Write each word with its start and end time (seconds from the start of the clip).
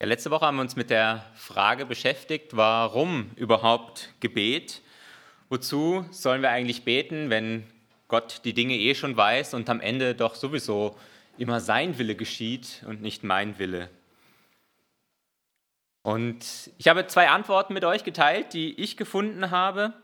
Ja, 0.00 0.06
letzte 0.06 0.30
Woche 0.30 0.46
haben 0.46 0.54
wir 0.54 0.62
uns 0.62 0.76
mit 0.76 0.90
der 0.90 1.24
Frage 1.34 1.84
beschäftigt, 1.84 2.56
warum 2.56 3.32
überhaupt 3.34 4.14
Gebet? 4.20 4.80
Wozu 5.48 6.06
sollen 6.12 6.40
wir 6.40 6.50
eigentlich 6.50 6.84
beten, 6.84 7.30
wenn 7.30 7.66
Gott 8.06 8.42
die 8.44 8.52
Dinge 8.52 8.76
eh 8.76 8.94
schon 8.94 9.16
weiß 9.16 9.54
und 9.54 9.68
am 9.68 9.80
Ende 9.80 10.14
doch 10.14 10.36
sowieso 10.36 10.96
immer 11.36 11.58
sein 11.58 11.98
Wille 11.98 12.14
geschieht 12.14 12.84
und 12.86 13.02
nicht 13.02 13.24
mein 13.24 13.58
Wille? 13.58 13.90
Und 16.02 16.44
ich 16.78 16.86
habe 16.86 17.08
zwei 17.08 17.28
Antworten 17.28 17.74
mit 17.74 17.84
euch 17.84 18.04
geteilt, 18.04 18.52
die 18.52 18.80
ich 18.80 18.96
gefunden 18.96 19.50
habe. 19.50 19.94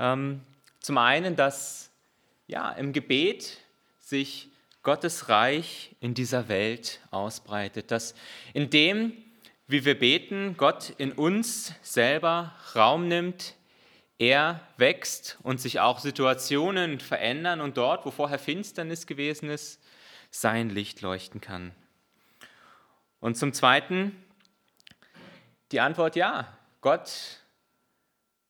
Ähm, 0.00 0.40
zum 0.80 0.98
einen, 0.98 1.36
dass 1.36 1.92
ja, 2.48 2.72
im 2.72 2.92
Gebet 2.92 3.58
sich 4.00 4.48
Gottes 4.82 5.28
Reich 5.28 5.94
in 6.00 6.14
dieser 6.14 6.48
Welt 6.48 6.98
ausbreitet, 7.12 7.92
dass 7.92 8.16
in 8.52 8.70
dem, 8.70 9.12
wie 9.68 9.84
wir 9.84 9.98
beten, 9.98 10.56
Gott 10.56 10.94
in 10.96 11.12
uns 11.12 11.74
selber 11.82 12.54
Raum 12.74 13.06
nimmt, 13.06 13.54
er 14.18 14.60
wächst 14.78 15.38
und 15.42 15.60
sich 15.60 15.78
auch 15.78 16.00
Situationen 16.00 16.98
verändern 16.98 17.60
und 17.60 17.76
dort, 17.76 18.04
wo 18.04 18.10
vorher 18.10 18.38
Finsternis 18.38 19.06
gewesen 19.06 19.50
ist, 19.50 19.80
sein 20.30 20.70
Licht 20.70 21.02
leuchten 21.02 21.40
kann. 21.40 21.72
Und 23.20 23.36
zum 23.36 23.52
Zweiten 23.52 24.16
die 25.70 25.80
Antwort 25.80 26.16
ja, 26.16 26.56
Gott 26.80 27.42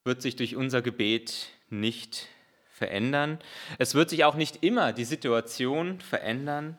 wird 0.05 0.21
sich 0.21 0.37
durch 0.37 0.55
unser 0.55 0.81
Gebet 0.81 1.49
nicht 1.69 2.27
verändern. 2.71 3.39
Es 3.77 3.93
wird 3.93 4.09
sich 4.09 4.23
auch 4.23 4.35
nicht 4.35 4.63
immer 4.63 4.93
die 4.93 5.03
Situation 5.03 5.99
verändern, 5.99 6.77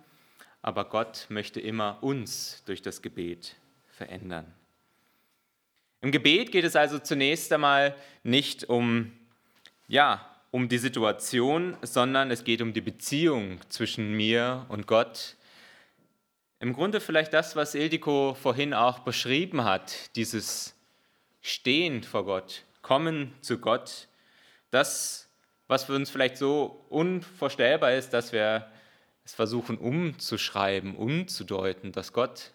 aber 0.62 0.86
Gott 0.86 1.26
möchte 1.28 1.60
immer 1.60 2.02
uns 2.02 2.62
durch 2.64 2.80
das 2.80 3.02
Gebet 3.02 3.59
verändern. 4.00 4.46
Im 6.00 6.10
Gebet 6.10 6.52
geht 6.52 6.64
es 6.64 6.74
also 6.74 6.98
zunächst 6.98 7.52
einmal 7.52 7.94
nicht 8.22 8.64
um, 8.64 9.12
ja, 9.88 10.24
um 10.50 10.70
die 10.70 10.78
Situation, 10.78 11.76
sondern 11.82 12.30
es 12.30 12.42
geht 12.42 12.62
um 12.62 12.72
die 12.72 12.80
Beziehung 12.80 13.60
zwischen 13.68 14.16
mir 14.16 14.64
und 14.70 14.86
Gott. 14.86 15.36
Im 16.60 16.72
Grunde 16.72 17.00
vielleicht 17.00 17.34
das, 17.34 17.56
was 17.56 17.74
Ildiko 17.74 18.34
vorhin 18.40 18.72
auch 18.72 19.00
beschrieben 19.00 19.64
hat, 19.64 20.16
dieses 20.16 20.74
Stehen 21.42 22.02
vor 22.02 22.24
Gott, 22.24 22.64
Kommen 22.80 23.34
zu 23.42 23.58
Gott, 23.58 24.08
das, 24.70 25.28
was 25.68 25.84
für 25.84 25.94
uns 25.94 26.08
vielleicht 26.08 26.38
so 26.38 26.86
unvorstellbar 26.88 27.92
ist, 27.92 28.14
dass 28.14 28.32
wir 28.32 28.66
es 29.26 29.34
versuchen 29.34 29.76
umzuschreiben, 29.76 30.96
umzudeuten, 30.96 31.92
dass 31.92 32.14
Gott 32.14 32.52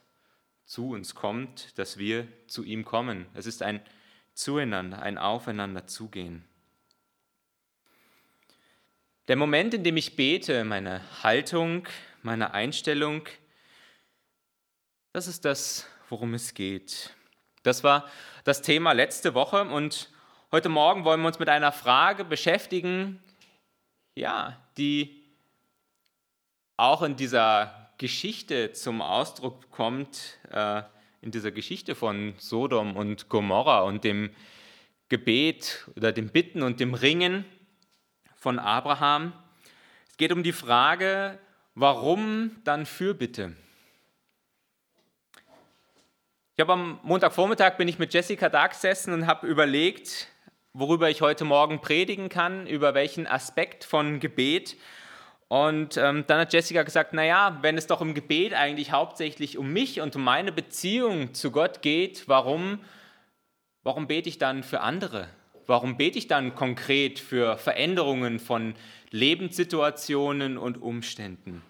zu 0.66 0.90
uns 0.90 1.16
kommt, 1.16 1.78
dass 1.78 1.98
wir 1.98 2.28
zu 2.48 2.64
ihm 2.64 2.86
kommen. 2.86 3.28
Es 3.34 3.46
ist 3.46 3.62
ein 3.62 3.82
Zueinander, 4.34 5.02
ein 5.02 5.18
Aufeinander 5.18 5.88
zugehen. 5.88 6.44
Der 9.28 9.36
Moment, 9.36 9.74
in 9.74 9.84
dem 9.84 9.98
ich 9.98 10.16
bete, 10.16 10.64
meine 10.66 11.02
Haltung, 11.24 11.88
meine 12.22 12.54
Einstellung, 12.54 13.28
das 15.14 15.28
ist 15.28 15.46
das, 15.46 15.88
worum 16.10 16.34
es 16.34 16.54
geht. 16.54 17.16
Das 17.64 17.84
war 17.84 18.10
das 18.44 18.62
Thema 18.62 18.92
letzte 18.92 19.34
Woche 19.34 19.64
und 19.64 20.12
heute 20.52 20.70
Morgen 20.70 21.06
wollen 21.06 21.22
wir 21.22 21.28
uns 21.28 21.40
mit 21.40 21.50
einer 21.50 21.72
Frage 21.72 22.26
beschäftigen, 22.26 23.24
ja, 24.14 24.60
die 24.78 25.24
auch 26.78 27.02
in 27.02 27.16
dieser 27.16 27.85
Geschichte 27.98 28.74
zum 28.74 29.02
Ausdruck 29.02 29.72
kommt, 29.72 30.38
äh, 30.52 30.82
in 31.22 31.32
dieser 31.32 31.52
Geschichte 31.52 31.96
von 31.96 32.36
Sodom 32.38 32.96
und 32.96 33.30
Gomorra 33.30 33.82
und 33.82 34.04
dem 34.04 34.30
Gebet 35.10 35.88
oder 35.96 36.12
dem 36.12 36.30
Bitten 36.30 36.62
und 36.62 36.80
dem 36.80 36.94
Ringen 36.94 37.46
von 38.36 38.60
Abraham. 38.60 39.34
Es 40.10 40.18
geht 40.18 40.32
um 40.32 40.44
die 40.44 40.52
Frage, 40.52 41.40
warum 41.74 42.58
dann 42.64 42.86
Fürbitte? 42.86 43.56
Ich 46.56 46.62
habe 46.62 46.74
am 46.74 47.00
Montagvormittag 47.04 47.78
bin 47.78 47.88
ich 47.88 48.00
mit 48.00 48.14
Jessica 48.14 48.50
da 48.50 48.68
gesessen 48.68 49.14
und 49.14 49.28
habe 49.28 49.48
überlegt, 49.48 50.28
worüber 50.74 51.10
ich 51.10 51.22
heute 51.22 51.46
Morgen 51.46 51.82
predigen 51.82 52.30
kann, 52.30 52.68
über 52.68 52.94
welchen 52.94 53.28
Aspekt 53.28 53.84
von 53.84 54.20
Gebet. 54.20 54.78
Und 55.48 55.98
ähm, 55.98 56.24
dann 56.26 56.40
hat 56.40 56.54
Jessica 56.54 56.82
gesagt, 56.84 57.14
naja, 57.14 57.60
wenn 57.62 57.78
es 57.78 57.86
doch 57.88 58.02
im 58.02 58.16
Gebet 58.16 58.54
eigentlich 58.54 58.92
hauptsächlich 58.92 59.58
um 59.58 59.72
mich 59.72 60.02
und 60.02 60.16
um 60.16 60.24
meine 60.24 60.52
Beziehung 60.52 61.34
zu 61.34 61.52
Gott 61.52 61.82
geht, 61.82 62.28
warum, 62.28 62.80
warum 63.84 64.08
bete 64.08 64.28
ich 64.28 64.40
dann 64.40 64.64
für 64.64 64.82
andere? 64.82 65.28
Warum 65.68 65.98
bete 65.98 66.18
ich 66.18 66.28
dann 66.28 66.56
konkret 66.56 67.20
für 67.20 67.58
Veränderungen 67.58 68.40
von 68.40 68.76
Lebenssituationen 69.12 70.58
und 70.58 70.82
Umständen? 70.82 71.62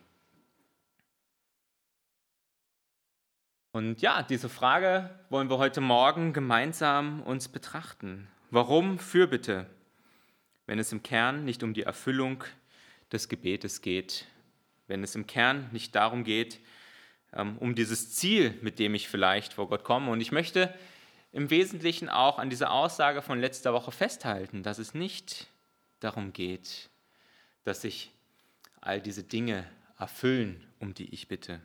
Und 3.71 4.01
ja, 4.01 4.23
diese 4.23 4.47
Frage 4.47 5.09
wollen 5.29 5.49
wir 5.49 5.57
heute 5.57 5.81
Morgen 5.81 6.31
gemeinsam 6.31 7.21
uns 7.21 7.49
betrachten. 7.49 8.29
Warum 8.51 8.99
Fürbitte, 8.99 9.65
wenn 10.65 10.79
es 10.79 10.93
im 10.93 11.03
Kern 11.03 11.43
nicht 11.43 11.61
um 11.61 11.73
die 11.73 11.83
Erfüllung 11.83 12.39
geht? 12.39 12.51
Des 13.11 13.29
Gebetes 13.29 13.81
geht, 13.81 14.25
wenn 14.87 15.03
es 15.03 15.15
im 15.15 15.27
Kern 15.27 15.69
nicht 15.71 15.95
darum 15.95 16.23
geht, 16.23 16.59
ähm, 17.33 17.57
um 17.57 17.75
dieses 17.75 18.13
Ziel, 18.13 18.57
mit 18.61 18.79
dem 18.79 18.95
ich 18.95 19.07
vielleicht 19.07 19.53
vor 19.53 19.67
Gott 19.67 19.83
komme. 19.83 20.11
Und 20.11 20.21
ich 20.21 20.31
möchte 20.31 20.73
im 21.31 21.49
Wesentlichen 21.49 22.09
auch 22.09 22.39
an 22.39 22.49
dieser 22.49 22.71
Aussage 22.71 23.21
von 23.21 23.39
letzter 23.39 23.73
Woche 23.73 23.91
festhalten, 23.91 24.63
dass 24.63 24.79
es 24.79 24.93
nicht 24.93 25.47
darum 25.99 26.33
geht, 26.33 26.89
dass 27.63 27.81
sich 27.81 28.11
all 28.81 29.01
diese 29.01 29.23
Dinge 29.23 29.65
erfüllen, 29.97 30.65
um 30.79 30.93
die 30.93 31.13
ich 31.13 31.27
bitte. 31.27 31.61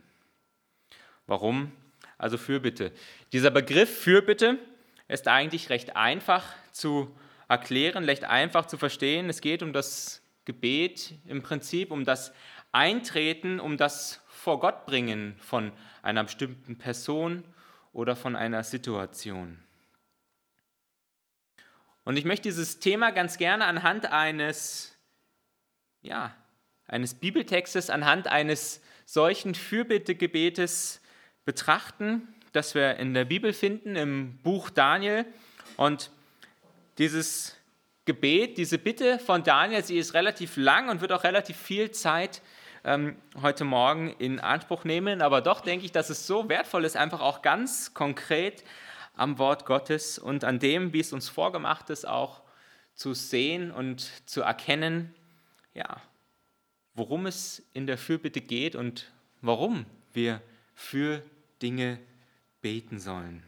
Warum? 1.27 1.71
Also 2.17 2.37
Fürbitte. 2.37 2.91
Dieser 3.31 3.51
Begriff 3.51 4.03
Fürbitte 4.03 4.59
ist 5.07 5.27
eigentlich 5.27 5.69
recht 5.69 5.95
einfach 5.95 6.45
zu 6.71 7.15
erklären, 7.47 8.05
recht 8.05 8.23
einfach 8.23 8.65
zu 8.65 8.77
verstehen. 8.77 9.29
Es 9.29 9.41
geht 9.41 9.63
um 9.63 9.73
das 9.73 10.20
Gebet 10.45 11.13
im 11.25 11.43
Prinzip 11.43 11.91
um 11.91 12.05
das 12.05 12.33
Eintreten, 12.71 13.59
um 13.59 13.77
das 13.77 14.21
vor 14.27 14.59
Gott 14.59 14.85
bringen 14.85 15.35
von 15.39 15.71
einer 16.01 16.23
bestimmten 16.23 16.77
Person 16.77 17.43
oder 17.93 18.15
von 18.15 18.35
einer 18.35 18.63
Situation. 18.63 19.59
Und 22.03 22.17
ich 22.17 22.25
möchte 22.25 22.49
dieses 22.49 22.79
Thema 22.79 23.11
ganz 23.11 23.37
gerne 23.37 23.65
anhand 23.65 24.11
eines, 24.11 24.97
ja, 26.01 26.35
eines 26.87 27.13
Bibeltextes, 27.13 27.89
anhand 27.89 28.27
eines 28.27 28.81
solchen 29.05 29.53
Fürbittegebetes 29.53 31.01
betrachten, 31.45 32.27
das 32.53 32.75
wir 32.75 32.97
in 32.97 33.13
der 33.13 33.25
Bibel 33.25 33.53
finden, 33.53 33.95
im 33.95 34.37
Buch 34.39 34.69
Daniel. 34.69 35.25
Und 35.77 36.11
dieses 36.97 37.55
Gebet, 38.11 38.57
diese 38.57 38.77
Bitte 38.77 39.19
von 39.19 39.41
Daniel, 39.41 39.85
sie 39.85 39.97
ist 39.97 40.13
relativ 40.13 40.57
lang 40.57 40.89
und 40.89 40.99
wird 40.99 41.13
auch 41.13 41.23
relativ 41.23 41.55
viel 41.55 41.91
Zeit 41.91 42.41
ähm, 42.83 43.15
heute 43.41 43.63
Morgen 43.63 44.13
in 44.19 44.41
Anspruch 44.41 44.83
nehmen. 44.83 45.21
Aber 45.21 45.39
doch 45.39 45.61
denke 45.61 45.85
ich, 45.85 45.93
dass 45.93 46.09
es 46.09 46.27
so 46.27 46.49
wertvoll 46.49 46.83
ist, 46.83 46.97
einfach 46.97 47.21
auch 47.21 47.41
ganz 47.41 47.93
konkret 47.93 48.65
am 49.15 49.39
Wort 49.39 49.65
Gottes 49.65 50.19
und 50.19 50.43
an 50.43 50.59
dem, 50.59 50.91
wie 50.91 50.99
es 50.99 51.13
uns 51.13 51.29
vorgemacht 51.29 51.89
ist, 51.89 52.05
auch 52.05 52.41
zu 52.95 53.13
sehen 53.13 53.71
und 53.71 54.11
zu 54.27 54.41
erkennen, 54.41 55.15
ja, 55.73 56.01
worum 56.93 57.27
es 57.27 57.63
in 57.71 57.87
der 57.87 57.97
Fürbitte 57.97 58.41
geht 58.41 58.75
und 58.75 59.09
warum 59.39 59.85
wir 60.11 60.41
für 60.75 61.23
Dinge 61.61 61.97
beten 62.61 62.99
sollen. 62.99 63.41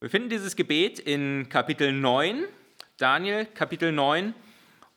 Wir 0.00 0.10
finden 0.10 0.28
dieses 0.28 0.54
Gebet 0.54 1.00
in 1.00 1.48
Kapitel 1.48 1.90
9, 1.90 2.44
Daniel 2.98 3.46
Kapitel 3.46 3.90
9. 3.90 4.32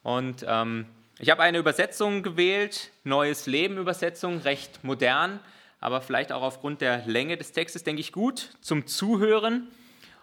Und 0.03 0.45
ähm, 0.47 0.85
ich 1.17 1.31
habe 1.31 1.41
eine 1.41 1.57
Übersetzung 1.57 2.21
gewählt, 2.21 2.91
Neues 3.03 3.47
Leben 3.47 3.79
Übersetzung, 3.79 4.37
recht 4.41 4.83
modern, 4.83 5.39
aber 5.79 6.01
vielleicht 6.01 6.31
auch 6.31 6.43
aufgrund 6.43 6.81
der 6.81 7.03
Länge 7.07 7.35
des 7.35 7.51
Textes, 7.51 7.83
denke 7.83 7.99
ich, 7.99 8.11
gut 8.11 8.51
zum 8.61 8.85
Zuhören. 8.85 9.69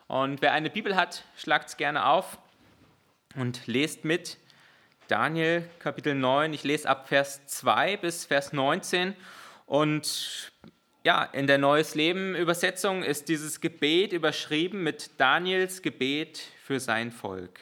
Und 0.07 0.43
wer 0.43 0.53
eine 0.53 0.71
Bibel 0.71 0.95
hat, 0.95 1.25
schlagt 1.37 1.71
es 1.71 1.77
gerne 1.77 2.07
auf 2.07 2.39
und 3.35 3.67
lest 3.67 4.05
mit. 4.05 4.39
Daniel 5.09 5.69
Kapitel 5.81 6.15
9, 6.15 6.53
ich 6.53 6.63
lese 6.63 6.89
ab 6.89 7.09
Vers 7.09 7.45
2 7.47 7.97
bis 7.97 8.27
Vers 8.27 8.53
19 8.53 9.17
und 9.67 10.53
ja, 11.05 11.25
in 11.25 11.47
der 11.47 11.59
Neues 11.59 11.95
Leben 11.95 12.35
Übersetzung 12.35 13.03
ist 13.03 13.29
dieses 13.29 13.61
Gebet 13.61 14.13
überschrieben 14.13 14.83
mit 14.83 15.13
Daniels 15.19 15.83
Gebet 15.83 16.43
für 16.63 16.81
sein 16.81 17.13
Volk. 17.13 17.61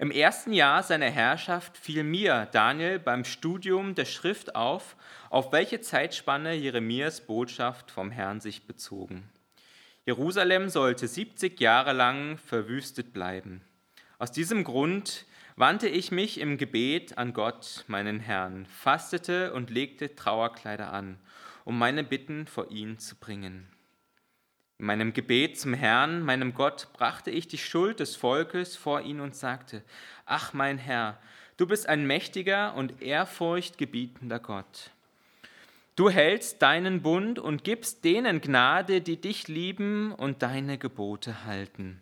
Im 0.00 0.10
ersten 0.12 0.52
Jahr 0.52 0.84
seiner 0.84 1.10
Herrschaft 1.10 1.76
fiel 1.76 2.04
mir, 2.04 2.48
Daniel, 2.52 3.00
beim 3.00 3.24
Studium 3.24 3.96
der 3.96 4.04
Schrift 4.04 4.54
auf, 4.54 4.96
auf 5.28 5.50
welche 5.50 5.80
Zeitspanne 5.80 6.54
Jeremias 6.54 7.20
Botschaft 7.20 7.90
vom 7.90 8.12
Herrn 8.12 8.40
sich 8.40 8.66
bezogen. 8.66 9.28
Jerusalem 10.06 10.68
sollte 10.68 11.06
70 11.06 11.60
Jahre 11.60 11.92
lang 11.92 12.38
verwüstet 12.38 13.12
bleiben. 13.12 13.60
Aus 14.18 14.32
diesem 14.32 14.64
Grund 14.64 15.26
wandte 15.58 15.88
ich 15.88 16.12
mich 16.12 16.38
im 16.38 16.56
Gebet 16.56 17.18
an 17.18 17.32
Gott, 17.32 17.84
meinen 17.88 18.20
Herrn, 18.20 18.66
fastete 18.66 19.52
und 19.52 19.70
legte 19.70 20.14
Trauerkleider 20.14 20.92
an, 20.92 21.18
um 21.64 21.76
meine 21.76 22.04
Bitten 22.04 22.46
vor 22.46 22.70
ihn 22.70 22.98
zu 22.98 23.16
bringen. 23.16 23.66
In 24.78 24.86
meinem 24.86 25.12
Gebet 25.12 25.58
zum 25.58 25.74
Herrn, 25.74 26.22
meinem 26.22 26.54
Gott, 26.54 26.88
brachte 26.92 27.32
ich 27.32 27.48
die 27.48 27.58
Schuld 27.58 27.98
des 27.98 28.14
Volkes 28.14 28.76
vor 28.76 29.00
ihn 29.00 29.18
und 29.18 29.34
sagte, 29.34 29.82
Ach 30.26 30.52
mein 30.52 30.78
Herr, 30.78 31.18
du 31.56 31.66
bist 31.66 31.88
ein 31.88 32.06
mächtiger 32.06 32.74
und 32.74 33.02
ehrfurchtgebietender 33.02 34.38
Gott. 34.38 34.92
Du 35.96 36.08
hältst 36.08 36.62
deinen 36.62 37.02
Bund 37.02 37.40
und 37.40 37.64
gibst 37.64 38.04
denen 38.04 38.40
Gnade, 38.40 39.00
die 39.00 39.20
dich 39.20 39.48
lieben 39.48 40.12
und 40.12 40.44
deine 40.44 40.78
Gebote 40.78 41.44
halten. 41.44 42.00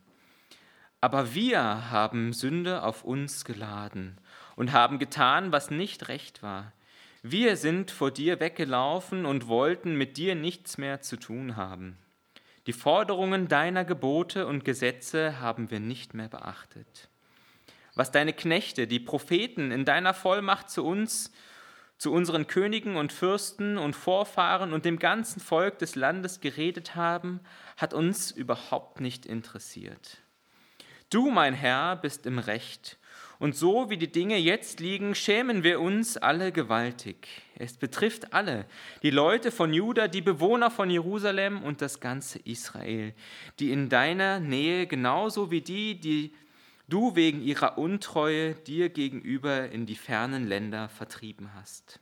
Aber 1.00 1.34
wir 1.34 1.90
haben 1.90 2.32
Sünde 2.32 2.82
auf 2.82 3.04
uns 3.04 3.44
geladen 3.44 4.18
und 4.56 4.72
haben 4.72 4.98
getan, 4.98 5.52
was 5.52 5.70
nicht 5.70 6.08
recht 6.08 6.42
war. 6.42 6.72
Wir 7.22 7.56
sind 7.56 7.90
vor 7.90 8.10
dir 8.10 8.40
weggelaufen 8.40 9.26
und 9.26 9.48
wollten 9.48 9.96
mit 9.96 10.16
dir 10.16 10.34
nichts 10.34 10.78
mehr 10.78 11.00
zu 11.00 11.16
tun 11.16 11.56
haben. 11.56 11.98
Die 12.66 12.72
Forderungen 12.72 13.48
deiner 13.48 13.84
Gebote 13.84 14.46
und 14.46 14.64
Gesetze 14.64 15.40
haben 15.40 15.70
wir 15.70 15.80
nicht 15.80 16.14
mehr 16.14 16.28
beachtet. 16.28 17.08
Was 17.94 18.10
deine 18.10 18.32
Knechte, 18.32 18.86
die 18.86 19.00
Propheten 19.00 19.70
in 19.70 19.84
deiner 19.84 20.14
Vollmacht 20.14 20.70
zu 20.70 20.84
uns, 20.84 21.32
zu 21.98 22.12
unseren 22.12 22.46
Königen 22.46 22.96
und 22.96 23.12
Fürsten 23.12 23.78
und 23.78 23.96
Vorfahren 23.96 24.72
und 24.72 24.84
dem 24.84 24.98
ganzen 24.98 25.40
Volk 25.40 25.78
des 25.78 25.94
Landes 25.94 26.40
geredet 26.40 26.94
haben, 26.94 27.40
hat 27.76 27.94
uns 27.94 28.30
überhaupt 28.30 29.00
nicht 29.00 29.24
interessiert. 29.24 30.18
Du, 31.10 31.30
mein 31.30 31.54
Herr, 31.54 31.96
bist 31.96 32.26
im 32.26 32.38
Recht 32.38 32.98
und 33.38 33.54
so 33.54 33.90
wie 33.90 33.96
die 33.96 34.10
Dinge 34.10 34.38
jetzt 34.38 34.80
liegen, 34.80 35.14
schämen 35.14 35.62
wir 35.62 35.80
uns 35.80 36.16
alle 36.16 36.52
gewaltig. 36.52 37.28
Es 37.56 37.76
betrifft 37.76 38.32
alle, 38.32 38.66
die 39.02 39.10
Leute 39.10 39.50
von 39.52 39.72
Juda, 39.72 40.08
die 40.08 40.22
Bewohner 40.22 40.70
von 40.70 40.88
Jerusalem 40.90 41.62
und 41.62 41.82
das 41.82 42.00
ganze 42.00 42.38
Israel, 42.40 43.14
die 43.58 43.72
in 43.72 43.88
deiner 43.88 44.40
Nähe 44.40 44.86
genauso 44.86 45.50
wie 45.50 45.60
die, 45.60 46.00
die 46.00 46.34
du 46.88 47.14
wegen 47.14 47.42
ihrer 47.42 47.78
Untreue 47.78 48.54
dir 48.54 48.88
gegenüber 48.88 49.70
in 49.70 49.86
die 49.86 49.96
fernen 49.96 50.46
Länder 50.46 50.88
vertrieben 50.88 51.52
hast. 51.54 52.00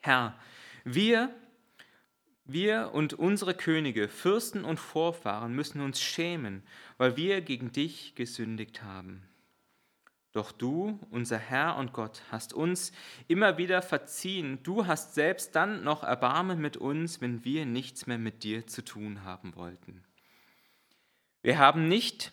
Herr, 0.00 0.38
wir, 0.84 1.34
wir 2.46 2.90
und 2.92 3.14
unsere 3.14 3.54
Könige, 3.54 4.08
Fürsten 4.08 4.64
und 4.64 4.78
Vorfahren 4.78 5.54
müssen 5.54 5.80
uns 5.80 6.00
schämen, 6.00 6.62
weil 6.98 7.16
wir 7.16 7.40
gegen 7.40 7.72
dich 7.72 8.14
gesündigt 8.14 8.82
haben. 8.82 9.22
Doch 10.32 10.52
du, 10.52 11.00
unser 11.10 11.38
Herr 11.38 11.76
und 11.76 11.94
Gott, 11.94 12.22
hast 12.30 12.52
uns 12.52 12.92
immer 13.26 13.56
wieder 13.56 13.80
verziehen. 13.80 14.58
Du 14.62 14.86
hast 14.86 15.14
selbst 15.14 15.56
dann 15.56 15.82
noch 15.82 16.02
Erbarmen 16.02 16.60
mit 16.60 16.76
uns, 16.76 17.22
wenn 17.22 17.42
wir 17.44 17.64
nichts 17.64 18.06
mehr 18.06 18.18
mit 18.18 18.44
dir 18.44 18.66
zu 18.66 18.84
tun 18.84 19.24
haben 19.24 19.56
wollten. 19.56 20.04
Wir 21.42 21.58
haben 21.58 21.88
nicht 21.88 22.32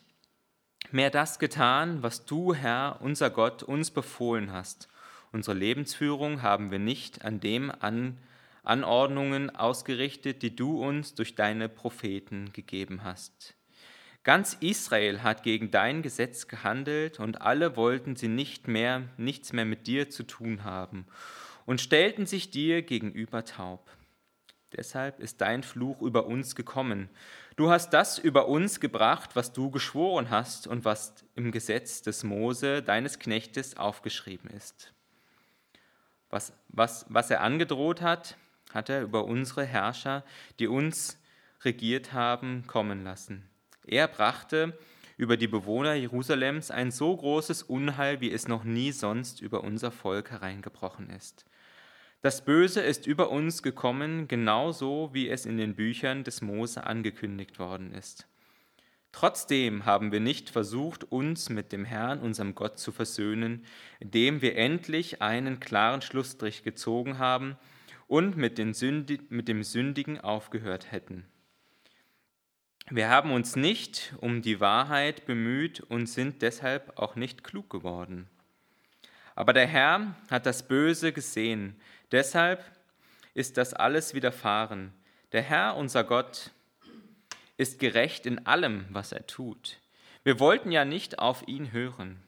mehr 0.92 1.12
das 1.12 1.40
getan, 1.40 2.04
was 2.04 2.26
du, 2.26 2.54
Herr, 2.54 2.98
unser 3.00 3.30
Gott, 3.30 3.64
uns 3.64 3.90
befohlen 3.90 4.52
hast. 4.52 4.90
Unsere 5.32 5.58
Lebensführung 5.58 6.42
haben 6.42 6.72
wir 6.72 6.80
nicht 6.80 7.24
an 7.24 7.40
dem 7.40 7.72
an 7.72 8.18
Anordnungen 8.64 9.56
ausgerichtet, 9.56 10.42
die 10.42 10.56
du 10.56 10.82
uns 10.84 11.16
durch 11.16 11.36
deine 11.36 11.70
Propheten 11.70 12.52
gegeben 12.54 13.04
hast. 13.04 13.56
Ganz 14.24 14.56
Israel 14.62 15.22
hat 15.22 15.44
gegen 15.44 15.70
dein 15.70 16.02
Gesetz 16.02 16.48
gehandelt 16.48 17.20
und 17.20 17.42
alle 17.42 17.76
wollten 17.76 18.16
sie 18.16 18.30
nicht 18.30 18.70
mehr, 18.70 19.04
nichts 19.18 19.52
mehr 19.52 19.66
mit 19.66 19.86
dir 19.86 20.10
zu 20.10 20.24
tun 20.24 20.64
haben 20.64 21.06
und 21.66 21.82
stellten 21.82 22.26
sich 22.26 22.50
dir 22.50 22.82
gegenüber 22.84 23.44
taub. 23.44 23.90
Deshalb 24.72 25.20
ist 25.20 25.42
dein 25.42 25.62
Fluch 25.62 26.02
über 26.02 26.26
uns 26.26 26.56
gekommen. 26.56 27.10
Du 27.58 27.70
hast 27.70 27.92
das 27.92 28.18
über 28.18 28.48
uns 28.48 28.80
gebracht, 28.80 29.32
was 29.36 29.54
du 29.54 29.70
geschworen 29.70 30.30
hast 30.30 30.68
und 30.68 30.86
was 30.86 31.14
im 31.36 31.52
Gesetz 31.52 32.02
des 32.02 32.24
Mose, 32.24 32.82
deines 32.82 33.20
Knechtes, 33.20 33.78
aufgeschrieben 33.78 34.50
ist. 34.50 34.94
Was, 36.30 36.54
was, 36.70 37.06
was 37.10 37.30
er 37.30 37.42
angedroht 37.42 38.02
hat, 38.02 38.38
hat 38.74 38.90
er 38.90 39.02
über 39.02 39.26
unsere 39.26 39.66
Herrscher, 39.66 40.24
die 40.60 40.68
uns 40.68 41.20
regiert 41.64 42.14
haben, 42.14 42.66
kommen 42.68 43.04
lassen. 43.04 43.50
Er 43.86 44.08
brachte 44.08 44.78
über 45.18 45.38
die 45.38 45.48
Bewohner 45.48 45.94
Jerusalems 45.94 46.72
ein 46.72 46.92
so 46.92 47.16
großes 47.16 47.64
Unheil, 47.64 48.22
wie 48.22 48.32
es 48.32 48.48
noch 48.48 48.64
nie 48.64 48.92
sonst 48.92 49.42
über 49.42 49.64
unser 49.64 49.92
Volk 49.92 50.32
hereingebrochen 50.32 51.10
ist. 51.10 51.46
Das 52.22 52.46
Böse 52.46 52.82
ist 52.82 53.06
über 53.06 53.30
uns 53.30 53.64
gekommen, 53.64 54.28
genauso 54.28 55.10
wie 55.14 55.30
es 55.30 55.46
in 55.46 55.58
den 55.58 55.76
Büchern 55.76 56.24
des 56.24 56.42
Mose 56.42 56.86
angekündigt 56.86 57.60
worden 57.60 57.94
ist. 57.94 58.28
Trotzdem 59.12 59.86
haben 59.86 60.12
wir 60.12 60.22
nicht 60.22 60.50
versucht, 60.50 61.04
uns 61.04 61.50
mit 61.50 61.72
dem 61.72 61.86
Herrn, 61.86 62.20
unserem 62.20 62.56
Gott, 62.56 62.80
zu 62.80 62.92
versöhnen, 62.92 63.66
indem 64.00 64.42
wir 64.42 64.56
endlich 64.56 65.22
einen 65.22 65.60
klaren 65.60 66.02
Schlussstrich 66.02 66.64
gezogen 66.64 67.20
haben 67.20 67.58
und 68.08 68.38
mit, 68.38 68.58
Sündi 68.76 69.22
mit 69.30 69.48
dem 69.48 69.64
Sündigen 69.64 70.20
aufgehört 70.20 70.92
hätten. 70.92 71.26
Wir 72.90 73.10
haben 73.10 73.32
uns 73.32 73.56
nicht 73.56 74.14
um 74.20 74.42
die 74.42 74.60
Wahrheit 74.60 75.26
bemüht 75.26 75.80
und 75.80 76.08
sind 76.08 76.42
deshalb 76.42 76.98
auch 77.00 77.16
nicht 77.16 77.44
klug 77.44 77.70
geworden. 77.70 78.28
Aber 79.36 79.54
der 79.54 79.68
Herr 79.68 80.16
hat 80.30 80.46
das 80.46 80.68
Böse 80.68 81.14
gesehen, 81.14 81.76
deshalb 82.12 82.64
ist 83.34 83.58
das 83.58 83.74
alles 83.74 84.14
widerfahren. 84.14 84.94
Der 85.32 85.42
Herr, 85.42 85.76
unser 85.76 86.04
Gott, 86.04 86.52
ist 87.58 87.80
gerecht 87.80 88.26
in 88.26 88.46
allem, 88.46 88.86
was 88.90 89.12
er 89.12 89.26
tut. 89.26 89.80
Wir 90.24 90.40
wollten 90.40 90.72
ja 90.72 90.86
nicht 90.86 91.20
auf 91.20 91.48
ihn 91.48 91.72
hören. 91.72 92.22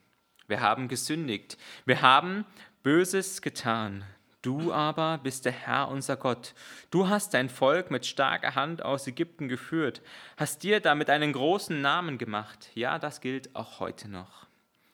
Wir 0.47 0.61
haben 0.61 0.87
gesündigt. 0.87 1.57
Wir 1.85 2.01
haben 2.01 2.45
Böses 2.83 3.41
getan. 3.41 4.03
Du 4.45 4.71
aber 4.71 5.17
bist 5.17 5.45
der 5.45 5.53
Herr 5.53 5.87
unser 5.87 6.17
Gott. 6.17 6.53
Du 6.91 7.09
hast 7.09 7.33
dein 7.33 7.49
Volk 7.49 7.89
mit 7.89 8.05
starker 8.05 8.53
Hand 8.53 8.85
aus 8.85 9.07
Ägypten 9.07 9.47
geführt, 9.47 10.03
hast 10.37 10.61
dir 10.61 10.81
damit 10.81 11.09
einen 11.09 11.33
großen 11.33 11.81
Namen 11.81 12.19
gemacht. 12.19 12.69
Ja, 12.75 12.99
das 12.99 13.21
gilt 13.21 13.55
auch 13.55 13.79
heute 13.79 14.07
noch. 14.07 14.45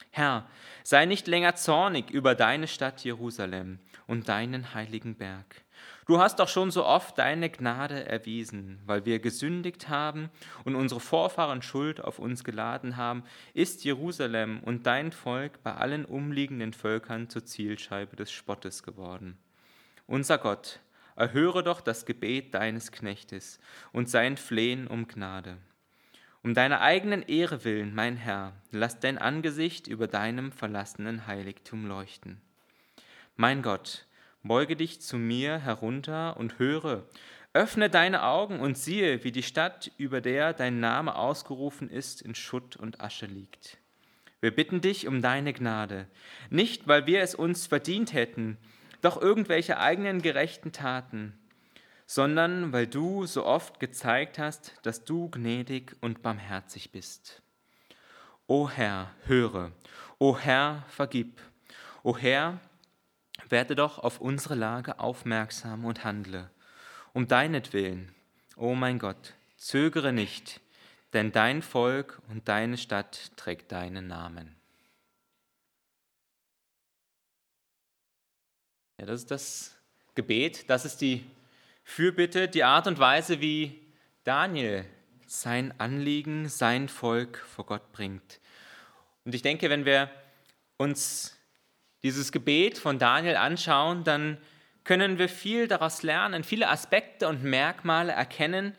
Herr, 0.10 0.48
sei 0.86 1.06
nicht 1.06 1.28
länger 1.28 1.56
zornig 1.56 2.12
über 2.12 2.34
deine 2.34 2.70
Stadt 2.70 3.04
Jerusalem 3.04 3.80
und 4.08 4.30
deinen 4.30 4.74
heiligen 4.74 5.16
Berg. 5.16 5.64
Du 6.12 6.20
hast 6.20 6.40
doch 6.40 6.50
schon 6.50 6.72
so 6.72 6.86
oft 6.86 7.18
deine 7.18 7.50
Gnade 7.50 8.06
erwiesen, 8.06 8.82
weil 8.86 9.06
wir 9.06 9.20
gesündigt 9.20 9.88
haben 9.88 10.30
und 10.66 10.76
unsere 10.76 11.00
Vorfahren 11.00 11.62
Schuld 11.62 12.04
auf 12.04 12.20
uns 12.20 12.44
geladen 12.44 12.98
haben, 12.98 13.24
ist 13.54 13.86
Jerusalem 13.86 14.60
und 14.60 14.86
dein 14.86 15.14
Volk 15.14 15.64
bei 15.64 15.74
allen 15.74 16.04
umliegenden 16.04 16.74
Völkern 16.74 17.30
zur 17.30 17.46
Zielscheibe 17.46 18.18
des 18.18 18.30
Spottes 18.30 18.84
geworden. 18.84 19.38
Unser 20.06 20.38
Gott, 20.38 20.82
erhöre 21.16 21.64
doch 21.64 21.80
das 21.80 22.06
Gebet 22.06 22.56
deines 22.56 22.92
Knechtes 22.92 23.62
und 23.94 24.10
sein 24.10 24.36
Flehen 24.36 24.88
um 24.88 25.08
Gnade. 25.08 25.60
Um 26.44 26.54
deiner 26.54 26.82
eigenen 26.82 27.22
Ehre 27.22 27.64
willen, 27.64 27.96
mein 27.96 28.18
Herr, 28.18 28.52
lass 28.72 29.00
dein 29.00 29.18
Angesicht 29.18 29.88
über 29.88 30.10
deinem 30.10 30.52
verlassenen 30.52 31.26
Heiligtum 31.26 31.88
leuchten. 31.88 32.42
Mein 33.38 33.62
Gott, 33.62 34.08
beuge 34.44 34.76
dich 34.76 35.02
zu 35.02 35.18
mir 35.18 35.58
herunter 35.60 36.38
und 36.38 36.60
höre, 36.60 37.08
öffne 37.54 37.90
deine 37.90 38.24
Augen 38.24 38.60
und 38.60 38.78
siehe, 38.78 39.24
wie 39.24 39.32
die 39.32 39.44
Stadt, 39.44 39.92
über 39.98 40.22
der 40.22 40.54
dein 40.54 40.80
Name 40.80 41.16
ausgerufen 41.16 41.90
ist, 41.90 42.22
in 42.22 42.36
Schutt 42.36 42.78
und 42.78 43.02
Asche 43.02 43.26
liegt. 43.26 43.78
Wir 44.40 44.56
bitten 44.56 44.82
dich 44.82 45.08
um 45.08 45.22
deine 45.22 45.54
Gnade, 45.54 46.08
nicht 46.50 46.88
weil 46.88 47.06
wir 47.06 47.22
es 47.22 47.36
uns 47.36 47.68
verdient 47.68 48.14
hätten, 48.14 48.58
doch 49.02 49.22
irgendwelche 49.22 49.80
eigenen 49.80 50.22
gerechten 50.22 50.72
Taten, 50.72 51.38
sondern 52.08 52.72
weil 52.74 52.88
du 52.88 53.26
so 53.26 53.46
oft 53.46 53.80
gezeigt 53.80 54.40
hast, 54.40 54.74
dass 54.84 55.04
du 55.04 55.30
gnädig 55.30 55.96
und 56.02 56.22
barmherzig 56.22 56.92
bist. 56.92 57.42
O 58.48 58.70
Herr, 58.70 59.12
höre, 59.26 59.72
o 60.18 60.38
Herr, 60.38 60.84
vergib, 60.90 61.40
o 62.04 62.18
Herr, 62.18 62.60
werde 63.50 63.76
doch 63.76 64.00
auf 64.00 64.22
unsere 64.22 64.56
Lage 64.56 65.00
aufmerksam 65.00 65.86
und 65.86 66.04
handle. 66.04 66.50
Um 67.14 67.28
deinetwillen, 67.28 68.14
o 68.56 68.70
oh 68.70 68.76
mein 68.76 69.00
Gott, 69.00 69.34
zögere 69.58 70.14
nicht, 70.14 70.62
denn 71.14 71.32
dein 71.32 71.62
Volk 71.62 72.22
und 72.30 72.48
deine 72.48 72.78
Stadt 72.78 73.32
trägt 73.36 73.72
deinen 73.72 74.08
Namen. 74.08 74.56
Ja, 78.98 79.08
das 79.08 79.22
ist 79.22 79.32
das 79.32 79.76
Gebet, 80.16 80.70
das 80.70 80.86
ist 80.86 81.02
die 81.02 81.26
Fürbitte, 81.84 82.48
die 82.48 82.64
Art 82.64 82.88
und 82.88 83.00
Weise, 83.00 83.42
wie 83.42 83.82
Daniel 84.24 84.86
sein 85.26 85.74
Anliegen, 85.80 86.50
sein 86.50 86.88
Volk 86.88 87.38
vor 87.38 87.66
Gott 87.66 87.92
bringt. 87.92 88.40
Und 89.26 89.34
ich 89.34 89.42
denke, 89.42 89.70
wenn 89.70 89.86
wir 89.86 90.12
uns 90.78 91.38
dieses 92.04 92.32
Gebet 92.32 92.78
von 92.78 93.00
Daniel 93.00 93.36
anschauen, 93.36 94.04
dann 94.04 94.38
können 94.84 95.20
wir 95.20 95.30
viel 95.30 95.68
daraus 95.68 96.04
lernen, 96.04 96.44
viele 96.44 96.70
Aspekte 96.70 97.28
und 97.28 97.44
Merkmale 97.44 98.12
erkennen, 98.12 98.76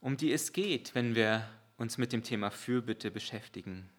um 0.00 0.16
die 0.16 0.32
es 0.32 0.52
geht, 0.52 0.94
wenn 0.94 1.14
wir 1.14 1.48
uns 1.76 1.98
mit 1.98 2.12
dem 2.12 2.22
Thema 2.22 2.50
Fürbitte 2.50 3.10
beschäftigen. 3.10 3.90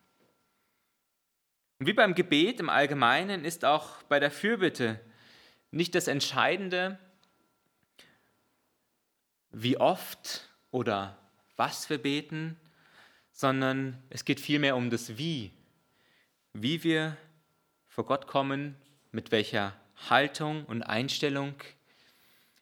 Und 1.79 1.87
wie 1.87 1.93
beim 1.93 2.15
Gebet 2.15 2.59
im 2.59 2.69
Allgemeinen 2.69 3.45
ist 3.45 3.65
auch 3.65 4.03
bei 4.03 4.19
der 4.19 4.31
Fürbitte 4.31 4.99
nicht 5.71 5.95
das 5.95 6.07
Entscheidende, 6.07 6.99
wie 9.51 9.77
oft 9.77 10.49
oder 10.69 11.17
was 11.55 11.89
wir 11.89 11.97
beten, 11.97 12.57
sondern 13.31 14.01
es 14.09 14.25
geht 14.25 14.39
vielmehr 14.39 14.75
um 14.75 14.89
das 14.89 15.17
Wie. 15.17 15.51
Wie 16.53 16.83
wir 16.83 17.17
vor 17.91 18.05
Gott 18.05 18.25
kommen, 18.25 18.77
mit 19.11 19.31
welcher 19.33 19.75
Haltung 20.09 20.63
und 20.65 20.81
Einstellung, 20.81 21.55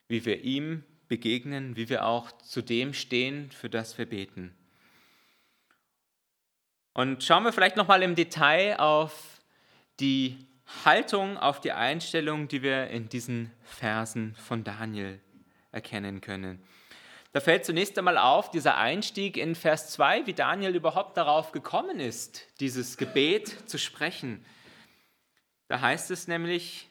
wie 0.08 0.26
wir 0.26 0.44
ihm 0.44 0.84
begegnen, 1.08 1.76
wie 1.76 1.88
wir 1.88 2.06
auch 2.06 2.32
zu 2.32 2.64
dem 2.64 2.96
stehen, 2.96 3.52
für 3.52 3.70
das 3.70 4.00
wir 4.00 4.08
beten. 4.08 4.56
Und 6.94 7.24
schauen 7.24 7.44
wir 7.44 7.54
vielleicht 7.54 7.78
nochmal 7.78 8.02
im 8.02 8.16
Detail 8.16 8.80
auf 8.80 9.40
die 10.00 10.36
Haltung, 10.84 11.38
auf 11.38 11.62
die 11.62 11.74
Einstellung, 11.74 12.48
die 12.48 12.64
wir 12.64 12.88
in 12.88 13.08
diesen 13.08 13.52
Versen 13.64 14.34
von 14.36 14.64
Daniel 14.64 15.20
erkennen 15.72 16.22
können. 16.22 16.62
Da 17.34 17.40
fällt 17.40 17.66
zunächst 17.66 17.96
einmal 18.00 18.18
auf 18.18 18.50
dieser 18.50 18.78
Einstieg 18.78 19.38
in 19.38 19.54
Vers 19.54 19.92
2, 19.92 20.26
wie 20.26 20.34
Daniel 20.34 20.76
überhaupt 20.76 21.16
darauf 21.18 21.52
gekommen 21.52 22.00
ist, 22.00 22.48
dieses 22.60 22.98
Gebet 22.98 23.70
zu 23.70 23.78
sprechen. 23.78 24.44
Da 25.70 25.82
heißt 25.82 26.10
es 26.10 26.28
nämlich, 26.28 26.90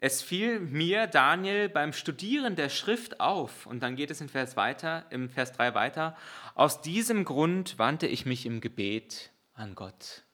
es 0.00 0.20
fiel 0.20 0.60
mir, 0.60 1.06
Daniel, 1.06 1.70
beim 1.70 1.94
Studieren 1.94 2.54
der 2.54 2.68
Schrift 2.68 3.20
auf, 3.20 3.64
und 3.64 3.82
dann 3.82 3.96
geht 3.96 4.10
es 4.10 4.20
in 4.20 4.28
Vers 4.28 4.54
weiter, 4.54 5.06
im 5.08 5.30
Vers 5.30 5.52
3 5.52 5.74
weiter, 5.74 6.14
aus 6.54 6.82
diesem 6.82 7.24
Grund 7.24 7.78
wandte 7.78 8.06
ich 8.06 8.26
mich 8.26 8.44
im 8.44 8.60
Gebet 8.60 9.30
an 9.54 9.74
Gott. 9.74 10.24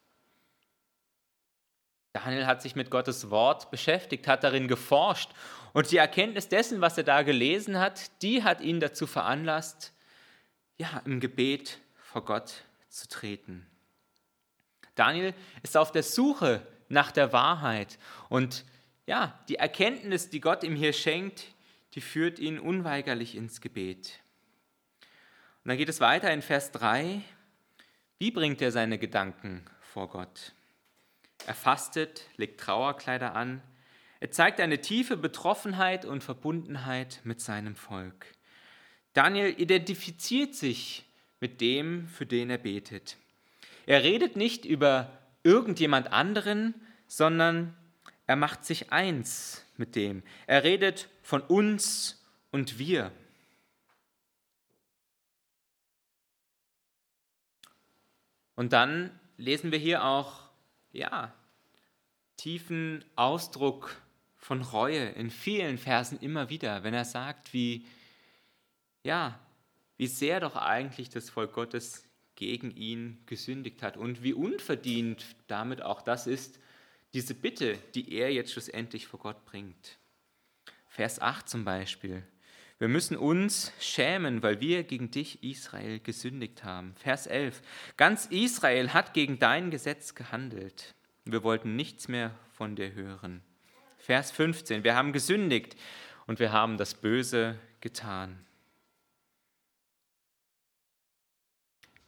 Daniel 2.12 2.47
hat 2.47 2.62
sich 2.62 2.75
mit 2.75 2.90
Gottes 2.90 3.31
Wort 3.31 3.71
beschäftigt, 3.71 4.26
hat 4.26 4.42
darin 4.42 4.66
geforscht 4.66 5.31
und 5.73 5.92
die 5.92 5.99
Erkenntnis 5.99 6.49
dessen, 6.49 6.81
was 6.81 6.99
er 6.99 7.04
da 7.04 7.23
gelesen 7.23 7.78
hat, 7.78 8.11
die 8.23 8.42
hat 8.42 8.61
ihn 8.61 8.81
dazu 8.81 9.07
veranlasst, 9.07 9.92
ja, 10.78 11.00
im 11.04 11.21
Gebet 11.21 11.78
vor 11.95 12.25
Gott 12.25 12.64
zu 12.88 13.07
treten. 13.09 13.64
Daniel 14.97 15.33
ist 15.62 15.76
auf 15.76 15.92
der 15.92 16.02
Suche 16.02 16.66
nach 16.93 17.11
der 17.11 17.33
Wahrheit 17.33 17.99
und 18.29 18.65
ja, 19.07 19.41
die 19.49 19.57
Erkenntnis, 19.57 20.31
die 20.31 20.41
Gott 20.41 20.63
ihm 20.63 20.77
hier 20.77 20.93
schenkt, 20.93 21.47
die 21.95 22.01
führt 22.01 22.39
ihn 22.39 22.59
unweigerlich 22.59 23.35
ins 23.35 23.61
Gebet. 23.61 24.21
Und 25.65 25.71
dann 25.71 25.79
geht 25.79 25.89
es 25.89 26.01
weiter 26.01 26.33
in 26.33 26.43
Vers 26.43 26.71
3. 26.73 27.23
Wie 28.19 28.31
bringt 28.31 28.63
er 28.63 28.71
seine 28.71 28.99
Gedanken 28.99 29.65
vor 29.81 30.09
Gott? 30.09 30.53
Er 31.47 31.55
fastet, 31.55 32.27
legt 32.37 32.61
Trauerkleider 32.61 33.35
an, 33.35 33.63
er 34.21 34.31
zeigt 34.31 34.61
eine 34.61 34.81
tiefe 34.81 35.17
Betroffenheit 35.17 36.05
und 36.05 36.23
Verbundenheit 36.23 37.21
mit 37.25 37.41
seinem 37.41 37.75
Volk. 37.75 38.27
Daniel 39.15 39.53
identifiziert 39.59 40.55
sich 40.55 41.05
mit 41.41 41.61
dem, 41.61 42.07
für 42.07 42.25
den 42.25 42.49
er 42.49 42.59
betet. 42.59 43.17
Er 43.85 44.05
redet 44.05 44.37
nicht 44.37 44.65
über 44.65 45.19
irgendjemand 45.43 46.13
anderen, 46.13 46.75
sondern 47.12 47.76
er 48.26 48.37
macht 48.37 48.64
sich 48.64 48.90
eins 48.90 49.66
mit 49.76 49.97
dem. 49.97 50.23
Er 50.47 50.64
redet 50.64 51.11
von 51.23 51.42
uns 51.42 52.25
und 52.50 52.78
wir. 52.78 53.12
Und 58.54 58.73
dann 58.73 59.21
lesen 59.37 59.73
wir 59.73 59.78
hier 59.78 60.04
auch, 60.04 60.49
ja, 60.92 61.35
tiefen 62.38 63.04
Ausdruck 63.14 63.95
von 64.38 64.62
Reue 64.62 65.11
in 65.11 65.28
vielen 65.28 65.76
Versen 65.76 66.19
immer 66.19 66.49
wieder, 66.49 66.83
wenn 66.83 66.95
er 66.95 67.04
sagt, 67.04 67.52
wie, 67.52 67.87
ja, 69.02 69.38
wie 69.99 70.07
sehr 70.07 70.40
doch 70.40 70.57
eigentlich 70.57 71.11
das 71.11 71.28
Volk 71.28 71.52
Gottes 71.52 72.09
gegen 72.37 72.71
ihn 72.71 73.23
gesündigt 73.26 73.83
hat 73.83 73.99
und 73.99 74.23
wie 74.23 74.33
unverdient 74.33 75.37
damit 75.47 75.83
auch 75.83 76.00
das 76.00 76.26
ist, 76.26 76.59
diese 77.14 77.35
Bitte, 77.35 77.76
die 77.95 78.12
er 78.14 78.33
jetzt 78.33 78.52
schlussendlich 78.52 79.07
vor 79.07 79.21
Gott 79.21 79.45
bringt. 79.45 79.99
Vers 80.88 81.21
8 81.21 81.49
zum 81.49 81.64
Beispiel. 81.64 82.23
Wir 82.78 82.88
müssen 82.88 83.16
uns 83.16 83.73
schämen, 83.78 84.42
weil 84.42 84.61
wir 84.61 84.83
gegen 84.83 85.11
dich, 85.11 85.42
Israel, 85.45 86.00
gesündigt 86.00 86.64
haben. 86.64 86.95
Vers 86.97 87.26
11. 87.26 87.62
Ganz 87.97 88.26
Israel 88.26 88.92
hat 88.92 89.14
gegen 89.14 89.38
dein 89.38 89.71
Gesetz 89.71 90.14
gehandelt. 90.14 90.95
Wir 91.25 91.45
wollten 91.45 91.76
nichts 91.76 92.09
mehr 92.09 92.37
von 92.50 92.75
dir 92.75 92.92
hören. 92.92 93.42
Vers 93.99 94.33
15, 94.33 94.83
wir 94.83 94.97
haben 94.97 95.12
gesündigt 95.12 95.76
und 96.26 96.40
wir 96.40 96.50
haben 96.50 96.76
das 96.76 96.95
Böse 96.95 97.57
getan. 97.81 98.45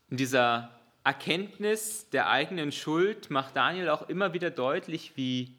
In 0.08 0.16
dieser 0.16 0.83
Erkenntnis 1.04 2.08
der 2.08 2.30
eigenen 2.30 2.72
Schuld 2.72 3.30
macht 3.30 3.56
Daniel 3.56 3.90
auch 3.90 4.08
immer 4.08 4.32
wieder 4.32 4.50
deutlich, 4.50 5.12
wie 5.16 5.54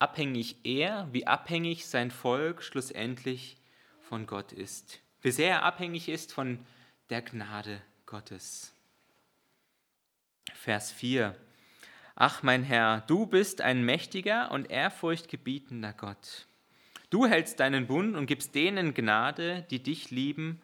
abhängig 0.00 0.56
er, 0.64 1.08
wie 1.12 1.26
abhängig 1.26 1.86
sein 1.86 2.10
Volk 2.10 2.64
schlussendlich 2.64 3.56
von 4.00 4.26
Gott 4.26 4.50
ist. 4.52 5.00
Wie 5.20 5.30
sehr 5.30 5.50
er 5.50 5.62
abhängig 5.62 6.08
ist 6.08 6.32
von 6.32 6.58
der 7.10 7.22
Gnade 7.22 7.80
Gottes. 8.06 8.74
Vers 10.52 10.90
4. 10.90 11.36
Ach 12.16 12.42
mein 12.42 12.64
Herr, 12.64 13.02
du 13.06 13.26
bist 13.26 13.60
ein 13.60 13.84
mächtiger 13.84 14.50
und 14.50 14.68
ehrfurchtgebietender 14.68 15.92
Gott. 15.92 16.48
Du 17.10 17.26
hältst 17.26 17.60
deinen 17.60 17.86
Bund 17.86 18.16
und 18.16 18.26
gibst 18.26 18.56
denen 18.56 18.94
Gnade, 18.94 19.64
die 19.70 19.80
dich 19.80 20.10
lieben 20.10 20.60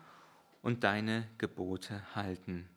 und 0.60 0.82
deine 0.82 1.28
Gebote 1.38 2.02
halten. 2.16 2.68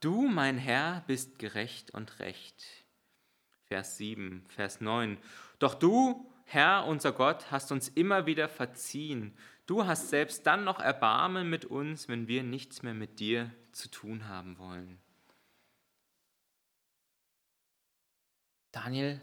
Du, 0.00 0.22
mein 0.22 0.56
Herr, 0.56 1.04
bist 1.06 1.38
gerecht 1.38 1.90
und 1.90 2.18
recht. 2.20 2.64
Vers 3.66 3.98
7, 3.98 4.44
Vers 4.48 4.80
9. 4.80 5.18
Doch 5.58 5.74
du, 5.74 6.26
Herr, 6.46 6.86
unser 6.86 7.12
Gott, 7.12 7.50
hast 7.50 7.70
uns 7.70 7.88
immer 7.88 8.26
wieder 8.26 8.48
verziehen. 8.48 9.36
Du 9.66 9.86
hast 9.86 10.08
selbst 10.08 10.46
dann 10.46 10.64
noch 10.64 10.80
Erbarmen 10.80 11.48
mit 11.48 11.66
uns, 11.66 12.08
wenn 12.08 12.26
wir 12.26 12.42
nichts 12.42 12.82
mehr 12.82 12.94
mit 12.94 13.20
dir 13.20 13.54
zu 13.72 13.88
tun 13.88 14.26
haben 14.26 14.58
wollen. 14.58 14.98
Daniel, 18.72 19.20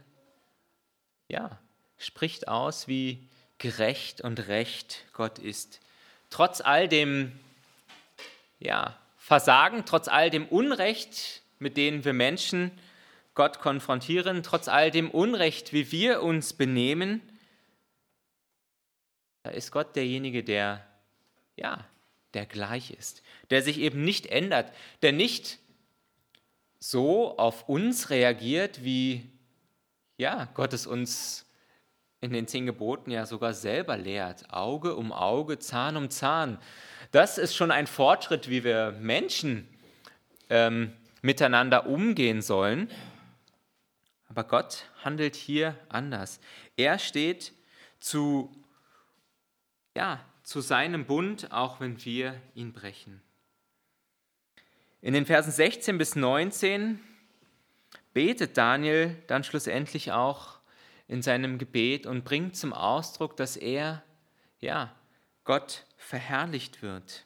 ja, 1.28 1.60
spricht 1.98 2.48
aus, 2.48 2.88
wie 2.88 3.28
gerecht 3.58 4.22
und 4.22 4.48
recht 4.48 5.06
Gott 5.12 5.40
ist. 5.40 5.82
Trotz 6.30 6.62
all 6.62 6.88
dem, 6.88 7.38
ja, 8.60 8.98
Versagen, 9.28 9.84
trotz 9.84 10.08
all 10.08 10.30
dem 10.30 10.48
Unrecht, 10.48 11.42
mit 11.60 11.76
dem 11.76 12.06
wir 12.06 12.14
Menschen 12.14 12.72
Gott 13.34 13.60
konfrontieren, 13.60 14.42
trotz 14.42 14.70
all 14.70 14.90
dem 14.90 15.12
Unrecht, 15.12 15.74
wie 15.74 15.92
wir 15.92 16.24
uns 16.24 16.54
benehmen, 16.54 17.22
da 19.44 19.50
ist 19.50 19.74
Gott 19.74 19.98
derjenige, 19.98 20.46
der, 20.46 20.88
ja, 21.58 21.86
der 22.36 22.46
gleich 22.46 22.92
ist, 22.92 23.22
der 23.50 23.62
sich 23.62 23.80
eben 23.80 24.06
nicht 24.06 24.28
ändert, 24.28 24.72
der 25.02 25.12
nicht 25.12 25.60
so 26.80 27.38
auf 27.38 27.68
uns 27.68 28.10
reagiert, 28.10 28.86
wie 28.86 29.30
ja, 30.16 30.46
Gott 30.54 30.72
es 30.72 30.88
uns 30.88 31.47
in 32.22 32.34
den 32.34 32.48
zehn 32.48 32.66
Geboten 32.66 33.12
ja 33.12 33.26
sogar 33.26 33.54
selber 33.54 33.98
lehrt. 33.98 34.52
Auge 34.52 34.96
um 34.96 35.12
Auge, 35.12 35.60
Zahn 35.60 35.98
um 35.98 36.10
Zahn. 36.10 36.58
Das 37.12 37.38
ist 37.38 37.56
schon 37.56 37.72
ein 37.72 37.88
Fortschritt, 37.88 38.50
wie 38.50 38.64
wir 38.64 38.92
Menschen 39.00 39.68
ähm, 40.50 40.94
miteinander 41.22 41.88
umgehen 41.88 42.42
sollen. 42.42 42.90
Aber 44.30 44.44
Gott 44.44 44.86
handelt 45.04 45.36
hier 45.36 45.76
anders. 45.90 46.40
Er 46.76 47.00
steht 47.00 47.54
zu, 48.00 48.52
ja, 49.96 50.20
zu 50.44 50.62
seinem 50.62 51.06
Bund, 51.06 51.52
auch 51.52 51.80
wenn 51.80 52.04
wir 52.04 52.40
ihn 52.56 52.74
brechen. 52.74 53.22
In 55.02 55.14
den 55.14 55.26
Versen 55.26 55.52
16 55.52 55.98
bis 55.98 56.16
19 56.16 57.00
betet 58.14 58.58
Daniel 58.58 59.16
dann 59.28 59.44
schlussendlich 59.44 60.12
auch 60.12 60.57
in 61.08 61.22
seinem 61.22 61.58
Gebet 61.58 62.06
und 62.06 62.24
bringt 62.24 62.56
zum 62.56 62.74
Ausdruck, 62.74 63.38
dass 63.38 63.56
er, 63.56 64.04
ja, 64.60 64.94
Gott 65.44 65.86
verherrlicht 65.98 66.82
wird, 66.82 67.26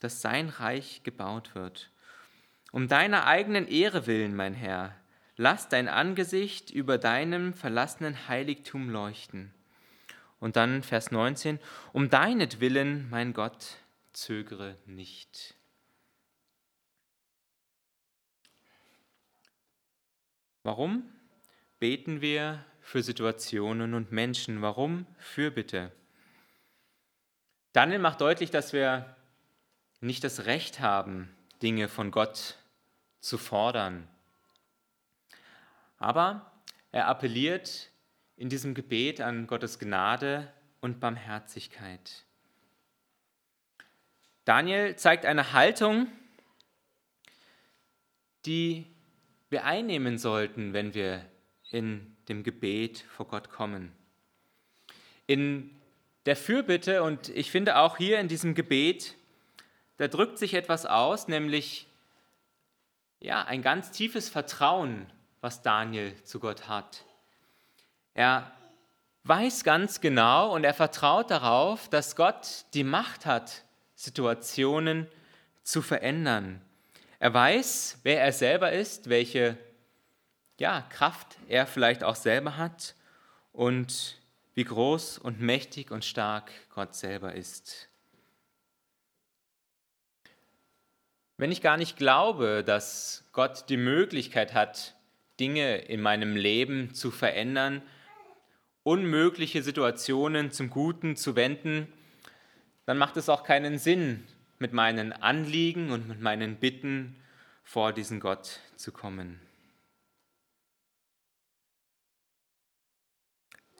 dass 0.00 0.20
sein 0.20 0.48
Reich 0.48 1.02
gebaut 1.04 1.54
wird. 1.54 1.90
Um 2.70 2.88
deiner 2.88 3.26
eigenen 3.26 3.66
Ehre 3.66 4.06
willen, 4.06 4.34
mein 4.34 4.54
Herr, 4.54 4.94
lass 5.36 5.68
dein 5.68 5.88
Angesicht 5.88 6.70
über 6.70 6.98
deinem 6.98 7.54
verlassenen 7.54 8.28
Heiligtum 8.28 8.90
leuchten. 8.90 9.52
Und 10.40 10.56
dann 10.56 10.82
Vers 10.82 11.10
19, 11.10 11.60
um 11.92 12.10
deinetwillen, 12.10 13.08
mein 13.10 13.32
Gott, 13.32 13.76
zögere 14.12 14.76
nicht. 14.86 15.54
Warum 20.64 21.04
beten 21.78 22.20
wir 22.20 22.64
für 22.82 23.02
Situationen 23.02 23.94
und 23.94 24.12
Menschen? 24.12 24.60
Warum 24.60 25.06
Fürbitte? 25.18 25.92
Daniel 27.72 28.00
macht 28.00 28.20
deutlich, 28.20 28.50
dass 28.50 28.74
wir 28.74 29.16
nicht 30.00 30.24
das 30.24 30.44
Recht 30.44 30.80
haben, 30.80 31.34
Dinge 31.62 31.88
von 31.88 32.10
Gott 32.10 32.58
zu 33.20 33.38
fordern. 33.38 34.06
Aber 35.96 36.52
er 36.90 37.06
appelliert 37.06 37.88
in 38.36 38.48
diesem 38.48 38.74
Gebet 38.74 39.20
an 39.20 39.46
Gottes 39.46 39.78
Gnade 39.78 40.52
und 40.80 40.98
Barmherzigkeit. 40.98 42.24
Daniel 44.44 44.96
zeigt 44.96 45.24
eine 45.24 45.52
Haltung, 45.52 46.08
die 48.44 48.86
wir 49.48 49.64
einnehmen 49.64 50.18
sollten, 50.18 50.72
wenn 50.72 50.94
wir 50.94 51.24
in 51.70 52.11
dem 52.28 52.42
Gebet 52.42 53.04
vor 53.08 53.26
Gott 53.26 53.50
kommen. 53.50 53.92
In 55.26 55.70
der 56.26 56.36
Fürbitte 56.36 57.02
und 57.02 57.28
ich 57.30 57.50
finde 57.50 57.76
auch 57.76 57.96
hier 57.96 58.20
in 58.20 58.28
diesem 58.28 58.54
Gebet, 58.54 59.16
da 59.96 60.08
drückt 60.08 60.38
sich 60.38 60.54
etwas 60.54 60.86
aus, 60.86 61.28
nämlich 61.28 61.86
ja, 63.20 63.44
ein 63.44 63.62
ganz 63.62 63.90
tiefes 63.90 64.28
Vertrauen, 64.28 65.06
was 65.40 65.62
Daniel 65.62 66.14
zu 66.24 66.40
Gott 66.40 66.68
hat. 66.68 67.04
Er 68.14 68.52
weiß 69.24 69.64
ganz 69.64 70.00
genau 70.00 70.54
und 70.54 70.64
er 70.64 70.74
vertraut 70.74 71.30
darauf, 71.30 71.88
dass 71.88 72.16
Gott 72.16 72.64
die 72.74 72.84
Macht 72.84 73.26
hat, 73.26 73.64
Situationen 73.94 75.06
zu 75.62 75.82
verändern. 75.82 76.60
Er 77.20 77.32
weiß, 77.32 78.00
wer 78.02 78.20
er 78.20 78.32
selber 78.32 78.72
ist, 78.72 79.08
welche 79.08 79.56
ja, 80.62 80.80
Kraft 80.90 81.38
er 81.48 81.66
vielleicht 81.66 82.04
auch 82.04 82.14
selber 82.14 82.56
hat 82.56 82.94
und 83.52 84.16
wie 84.54 84.62
groß 84.62 85.18
und 85.18 85.40
mächtig 85.40 85.90
und 85.90 86.04
stark 86.04 86.52
Gott 86.72 86.94
selber 86.94 87.34
ist. 87.34 87.88
Wenn 91.36 91.50
ich 91.50 91.62
gar 91.62 91.76
nicht 91.76 91.96
glaube, 91.96 92.62
dass 92.64 93.24
Gott 93.32 93.64
die 93.70 93.76
Möglichkeit 93.76 94.54
hat, 94.54 94.94
Dinge 95.40 95.78
in 95.78 96.00
meinem 96.00 96.36
Leben 96.36 96.94
zu 96.94 97.10
verändern, 97.10 97.82
unmögliche 98.84 99.64
Situationen 99.64 100.52
zum 100.52 100.70
Guten 100.70 101.16
zu 101.16 101.34
wenden, 101.34 101.92
dann 102.86 102.98
macht 102.98 103.16
es 103.16 103.28
auch 103.28 103.42
keinen 103.42 103.78
Sinn, 103.78 104.24
mit 104.60 104.72
meinen 104.72 105.12
Anliegen 105.12 105.90
und 105.90 106.06
mit 106.06 106.20
meinen 106.20 106.54
Bitten 106.54 107.16
vor 107.64 107.92
diesen 107.92 108.20
Gott 108.20 108.60
zu 108.76 108.92
kommen. 108.92 109.40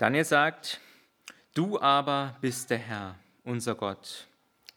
Daniel 0.02 0.24
sagt, 0.24 0.80
du 1.54 1.80
aber 1.80 2.36
bist 2.40 2.70
der 2.70 2.78
Herr, 2.78 3.14
unser 3.44 3.76
Gott. 3.76 4.26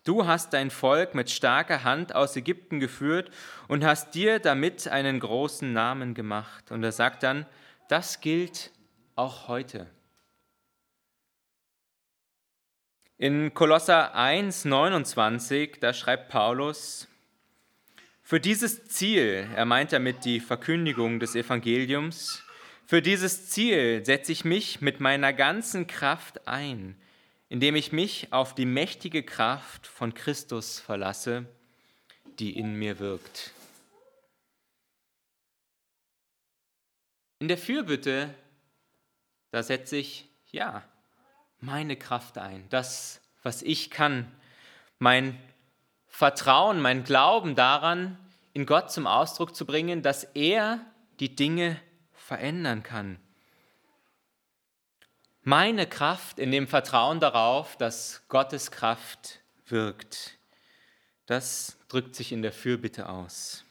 Du 0.03 0.27
hast 0.27 0.53
dein 0.53 0.70
Volk 0.70 1.15
mit 1.15 1.32
starker 1.32 1.84
Hand 1.84 2.13
aus 2.13 2.36
Ägypten 2.36 2.79
geführt 2.79 3.32
und 3.67 3.84
hast 3.84 4.14
dir 4.14 4.38
damit 4.38 4.88
einen 4.88 5.20
großen 5.20 5.74
Namen 5.74 6.14
gemacht. 6.14 6.72
Und 6.72 6.83
er 6.83 6.92
sagt 6.92 7.24
dann, 7.24 7.48
das 7.90 8.22
gilt 8.22 8.70
auch 9.16 9.48
heute. 9.48 9.90
In 13.18 13.51
Kolosser 13.55 14.14
1, 14.14 14.66
29, 14.66 15.79
da 15.79 15.92
schreibt 15.94 16.29
Paulus, 16.29 17.07
für 18.22 18.40
dieses 18.40 18.85
Ziel, 18.90 19.48
er 19.55 19.66
meint 19.66 19.92
damit 19.92 20.24
die 20.24 20.40
Verkündigung 20.40 21.20
des 21.20 21.33
Evangeliums, 21.33 22.45
für 22.85 23.01
dieses 23.01 23.50
Ziel 23.50 24.05
setze 24.05 24.31
ich 24.31 24.45
mich 24.45 24.79
mit 24.79 25.00
meiner 25.00 25.33
ganzen 25.33 25.87
Kraft 25.87 26.48
ein, 26.48 26.95
indem 27.50 27.75
ich 27.75 27.91
mich 27.91 28.31
auf 28.31 28.53
die 28.53 28.65
mächtige 28.65 29.24
Kraft 29.24 29.87
von 29.87 30.13
Christus 30.13 30.79
verlasse, 30.79 31.45
die 32.37 32.57
in 32.57 32.75
mir 32.75 33.00
wirkt. 33.00 33.51
In 37.39 37.48
der 37.48 37.57
Fürbitte, 37.57 38.33
da 39.51 39.63
setze 39.63 39.98
ich, 39.98 40.27
ja, 40.51 40.83
meine 41.59 41.95
Kraft 41.95 42.37
ein, 42.37 42.65
das, 42.69 43.19
was 43.41 43.61
ich 43.61 43.89
kann, 43.89 44.31
mein 45.00 45.37
Vertrauen, 46.07 46.81
mein 46.81 47.03
Glauben 47.03 47.55
daran, 47.55 48.17
in 48.53 48.65
Gott 48.65 48.91
zum 48.91 49.05
Ausdruck 49.07 49.55
zu 49.55 49.65
bringen, 49.65 50.01
dass 50.01 50.24
er 50.24 50.79
die 51.19 51.35
Dinge 51.35 51.79
verändern 52.25 52.81
kann. 52.81 53.20
Meine 55.44 55.85
Kraft 55.85 56.40
in 56.40 56.50
dem 56.50 56.68
Vertrauen 56.68 57.20
darauf, 57.20 57.77
dass 57.77 58.24
Gottes 58.29 58.72
Kraft 58.72 59.42
wirkt, 59.68 60.40
das 61.27 61.77
drückt 61.88 62.16
sich 62.16 62.31
in 62.31 62.42
der 62.42 62.51
Fürbitte 62.51 63.09
aus. 63.09 63.64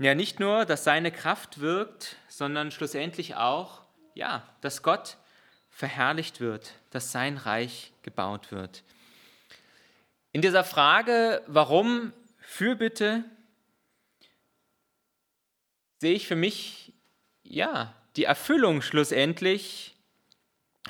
Ja, 0.00 0.16
nicht 0.16 0.40
nur, 0.40 0.64
dass 0.64 0.82
seine 0.82 1.12
Kraft 1.12 1.60
wirkt, 1.60 2.16
sondern 2.26 2.72
schlussendlich 2.72 3.36
auch, 3.36 3.82
ja, 4.14 4.42
dass 4.60 4.82
Gott 4.82 5.18
verherrlicht 5.70 6.40
wird, 6.40 6.72
dass 6.90 7.12
sein 7.12 7.36
Reich 7.36 7.92
gebaut 8.02 8.50
wird. 8.50 8.82
In 10.32 10.42
dieser 10.42 10.64
Frage, 10.64 11.44
warum 11.46 12.12
Fürbitte, 12.40 13.24
sehe 16.02 16.14
ich 16.14 16.26
für 16.26 16.34
mich, 16.34 16.92
ja, 17.44 17.94
die 18.16 18.24
Erfüllung 18.24 18.82
schlussendlich 18.82 19.94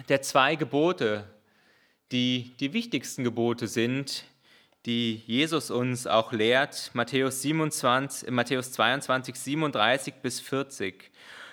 der 0.09 0.23
zwei 0.23 0.57
Gebote, 0.57 1.29
die 2.13 2.55
die 2.61 2.73
wichtigsten 2.73 3.23
Gebote 3.23 3.67
sind, 3.67 4.25
die 4.87 5.17
Jesus 5.27 5.71
uns 5.71 6.07
auch 6.07 6.33
lehrt, 6.33 6.93
Matthäus, 6.95 7.43
27, 7.43 8.31
Matthäus 8.31 8.73
22, 8.73 9.35
37 9.35 10.15
bis 10.23 10.41
40. 10.41 11.11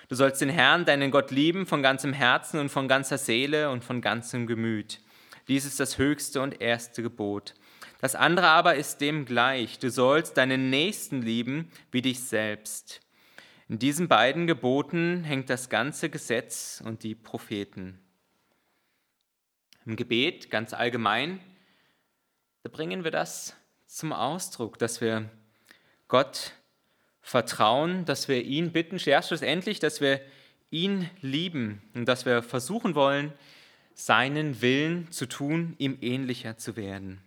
Du 0.08 0.14
sollst 0.14 0.40
den 0.40 0.48
Herrn, 0.48 0.86
deinen 0.86 1.10
Gott 1.10 1.30
lieben 1.30 1.66
von 1.66 1.82
ganzem 1.82 2.14
Herzen 2.14 2.60
und 2.60 2.70
von 2.70 2.88
ganzer 2.88 3.18
Seele 3.18 3.68
und 3.68 3.84
von 3.84 4.00
ganzem 4.00 4.46
Gemüt. 4.46 5.00
Dies 5.48 5.66
ist 5.66 5.80
das 5.80 5.98
höchste 5.98 6.40
und 6.40 6.62
erste 6.62 7.02
Gebot. 7.02 7.52
Das 8.00 8.14
andere 8.14 8.46
aber 8.46 8.76
ist 8.76 9.02
dem 9.02 9.26
gleich. 9.26 9.78
Du 9.78 9.90
sollst 9.90 10.38
deinen 10.38 10.70
Nächsten 10.70 11.20
lieben 11.20 11.70
wie 11.90 12.00
dich 12.00 12.20
selbst. 12.20 13.02
In 13.70 13.78
diesen 13.78 14.08
beiden 14.08 14.48
Geboten 14.48 15.22
hängt 15.22 15.48
das 15.48 15.68
ganze 15.68 16.10
Gesetz 16.10 16.82
und 16.84 17.04
die 17.04 17.14
Propheten. 17.14 18.00
Im 19.86 19.94
Gebet 19.94 20.50
ganz 20.50 20.74
allgemein, 20.74 21.38
da 22.64 22.68
bringen 22.68 23.04
wir 23.04 23.12
das 23.12 23.54
zum 23.86 24.12
Ausdruck, 24.12 24.76
dass 24.80 25.00
wir 25.00 25.30
Gott 26.08 26.54
vertrauen, 27.22 28.04
dass 28.06 28.26
wir 28.26 28.42
ihn 28.42 28.72
bitten, 28.72 28.96
ja, 28.96 29.22
schlussendlich, 29.22 29.78
dass 29.78 30.00
wir 30.00 30.20
ihn 30.72 31.08
lieben 31.20 31.80
und 31.94 32.06
dass 32.06 32.26
wir 32.26 32.42
versuchen 32.42 32.96
wollen, 32.96 33.32
seinen 33.94 34.62
Willen 34.62 35.12
zu 35.12 35.26
tun, 35.26 35.76
ihm 35.78 35.96
ähnlicher 36.00 36.58
zu 36.58 36.74
werden. 36.74 37.22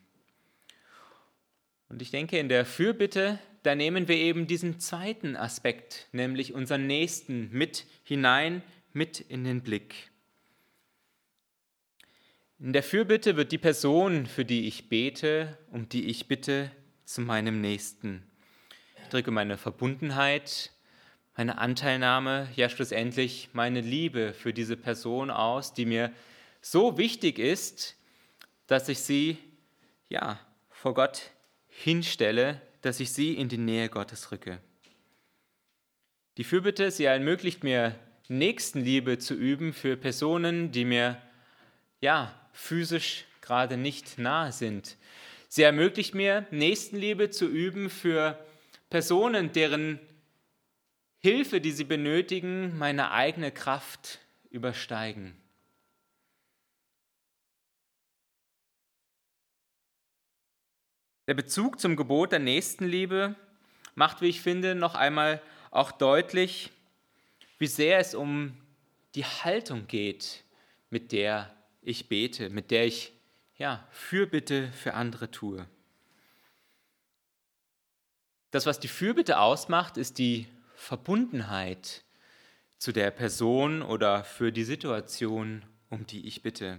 Und 1.87 2.01
ich 2.01 2.11
denke, 2.11 2.37
in 2.37 2.49
der 2.49 2.65
Fürbitte, 2.65 3.39
da 3.63 3.75
nehmen 3.75 4.07
wir 4.07 4.15
eben 4.15 4.47
diesen 4.47 4.79
zweiten 4.79 5.35
Aspekt, 5.35 6.07
nämlich 6.11 6.53
unseren 6.53 6.87
Nächsten, 6.87 7.49
mit 7.51 7.85
hinein, 8.03 8.61
mit 8.93 9.19
in 9.19 9.43
den 9.43 9.61
Blick. 9.61 10.11
In 12.59 12.73
der 12.73 12.83
Fürbitte 12.83 13.35
wird 13.35 13.51
die 13.51 13.57
Person, 13.57 14.25
für 14.25 14.45
die 14.45 14.67
ich 14.67 14.87
bete, 14.87 15.57
um 15.71 15.89
die 15.89 16.05
ich 16.05 16.27
bitte, 16.27 16.71
zu 17.05 17.21
meinem 17.21 17.59
Nächsten 17.59 18.23
drücke 19.13 19.29
meine 19.29 19.59
Verbundenheit, 19.59 20.71
meine 21.37 21.59
Anteilnahme, 21.59 22.49
ja 22.55 22.67
schlussendlich 22.67 23.49
meine 23.53 23.79
Liebe 23.79 24.33
für 24.33 24.53
diese 24.53 24.75
Person 24.75 25.29
aus, 25.29 25.73
die 25.73 25.85
mir 25.85 26.11
so 26.61 26.97
wichtig 26.97 27.37
ist, 27.37 27.95
dass 28.65 28.89
ich 28.89 28.99
sie 28.99 29.37
ja 30.09 30.39
vor 30.71 30.95
Gott 30.95 31.29
hinstelle, 31.67 32.59
dass 32.83 32.99
ich 32.99 33.11
sie 33.11 33.33
in 33.33 33.49
die 33.49 33.57
Nähe 33.57 33.89
Gottes 33.89 34.31
rücke. 34.31 34.59
Die 36.37 36.43
Fürbitte, 36.43 36.91
sie 36.91 37.05
ermöglicht 37.05 37.63
mir 37.63 37.95
Nächstenliebe 38.27 39.17
zu 39.17 39.33
üben 39.33 39.73
für 39.73 39.97
Personen, 39.97 40.71
die 40.71 40.85
mir 40.85 41.21
ja 42.01 42.33
physisch 42.51 43.25
gerade 43.41 43.77
nicht 43.77 44.17
nahe 44.17 44.51
sind. 44.51 44.97
Sie 45.47 45.63
ermöglicht 45.63 46.13
mir, 46.13 46.45
Nächstenliebe 46.51 47.29
zu 47.29 47.47
üben 47.47 47.89
für 47.89 48.37
Personen, 48.89 49.51
deren 49.53 49.99
Hilfe, 51.19 51.61
die 51.61 51.71
sie 51.71 51.83
benötigen, 51.85 52.77
meine 52.77 53.11
eigene 53.11 53.51
Kraft 53.51 54.19
übersteigen. 54.49 55.35
Der 61.33 61.41
Bezug 61.41 61.79
zum 61.79 61.95
Gebot 61.95 62.31
der 62.31 62.37
Nächstenliebe 62.37 63.33
macht, 63.95 64.21
wie 64.21 64.27
ich 64.27 64.41
finde, 64.41 64.75
noch 64.75 64.93
einmal 64.93 65.41
auch 65.71 65.91
deutlich, 65.91 66.69
wie 67.57 67.65
sehr 67.65 67.97
es 67.97 68.13
um 68.13 68.55
die 69.15 69.25
Haltung 69.25 69.87
geht, 69.87 70.43
mit 70.91 71.11
der 71.11 71.51
ich 71.81 72.07
bete, 72.07 72.51
mit 72.51 72.69
der 72.69 72.85
ich 72.85 73.13
ja, 73.57 73.83
Fürbitte 73.89 74.71
für 74.73 74.93
andere 74.93 75.31
tue. 75.31 75.65
Das, 78.51 78.67
was 78.67 78.79
die 78.79 78.87
Fürbitte 78.87 79.39
ausmacht, 79.39 79.97
ist 79.97 80.19
die 80.19 80.45
Verbundenheit 80.75 82.03
zu 82.77 82.91
der 82.91 83.09
Person 83.09 83.81
oder 83.81 84.23
für 84.23 84.51
die 84.51 84.65
Situation, 84.65 85.65
um 85.89 86.05
die 86.05 86.27
ich 86.27 86.43
bitte. 86.43 86.77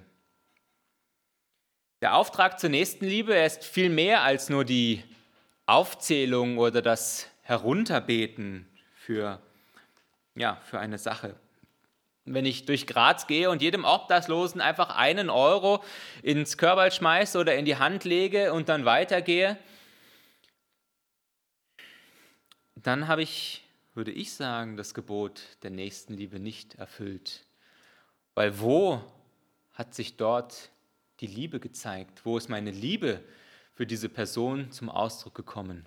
Der 2.05 2.17
Auftrag 2.17 2.61
zur 2.61 2.69
Nächstenliebe 2.69 3.35
ist 3.35 3.65
viel 3.65 3.89
mehr 3.89 4.25
als 4.25 4.51
nur 4.51 4.67
die 4.67 5.03
Aufzählung 5.65 6.59
oder 6.59 6.83
das 6.83 7.31
Herunterbeten 7.41 8.69
für, 8.95 9.41
ja, 10.35 10.61
für 10.67 10.79
eine 10.79 10.99
Sache 10.99 11.35
wenn 12.27 12.45
ich 12.45 12.67
durch 12.67 12.87
Graz 12.87 13.27
gehe 13.27 13.49
und 13.51 13.63
jedem 13.63 13.85
Obdachlosen 13.85 14.61
einfach 14.61 14.97
einen 14.97 15.31
Euro 15.31 15.83
ins 16.23 16.59
Körperl 16.59 16.93
schmeiße 16.93 17.39
oder 17.39 17.55
in 17.57 17.65
die 17.65 17.77
Hand 17.77 18.05
lege 18.05 18.53
und 18.53 18.69
dann 18.69 18.85
weitergehe, 18.85 19.59
dann 22.77 23.09
habe 23.09 23.23
ich, 23.23 23.65
würde 23.95 24.11
ich 24.11 24.35
sagen, 24.35 24.77
das 24.77 24.93
Gebot 24.93 25.43
der 25.63 25.71
Nächstenliebe 25.71 26.39
nicht 26.39 26.75
erfüllt. 26.75 27.45
Weil 28.35 28.61
wo 28.61 29.03
hat 29.75 29.95
sich 29.95 30.17
dort 30.17 30.71
die 31.27 31.35
Liebe 31.35 31.59
gezeigt? 31.59 32.25
Wo 32.25 32.37
ist 32.37 32.51
meine 32.51 32.71
Liebe 32.71 33.23
für 33.75 33.87
diese 33.87 34.09
Person 34.11 34.71
zum 34.73 34.91
Ausdruck 34.91 35.35
gekommen? 35.35 35.87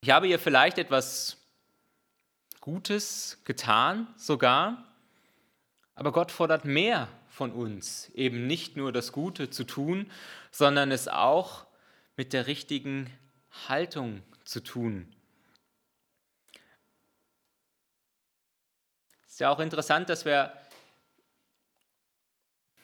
Ich 0.00 0.10
habe 0.10 0.26
ihr 0.26 0.38
vielleicht 0.38 0.78
etwas 0.78 1.36
Gutes 2.60 3.38
getan 3.44 4.08
sogar, 4.16 4.84
aber 5.94 6.10
Gott 6.10 6.32
fordert 6.32 6.64
mehr 6.64 7.08
von 7.28 7.52
uns, 7.52 8.10
eben 8.14 8.46
nicht 8.46 8.76
nur 8.76 8.92
das 8.92 9.12
Gute 9.12 9.50
zu 9.50 9.64
tun, 9.64 10.10
sondern 10.50 10.90
es 10.90 11.06
auch 11.06 11.66
mit 12.16 12.32
der 12.32 12.48
richtigen 12.48 13.08
Haltung 13.68 14.22
zu 14.44 14.60
tun. 14.60 15.14
Ist 19.28 19.38
ja 19.38 19.50
auch 19.50 19.60
interessant, 19.60 20.08
dass 20.08 20.24
wir, 20.24 20.52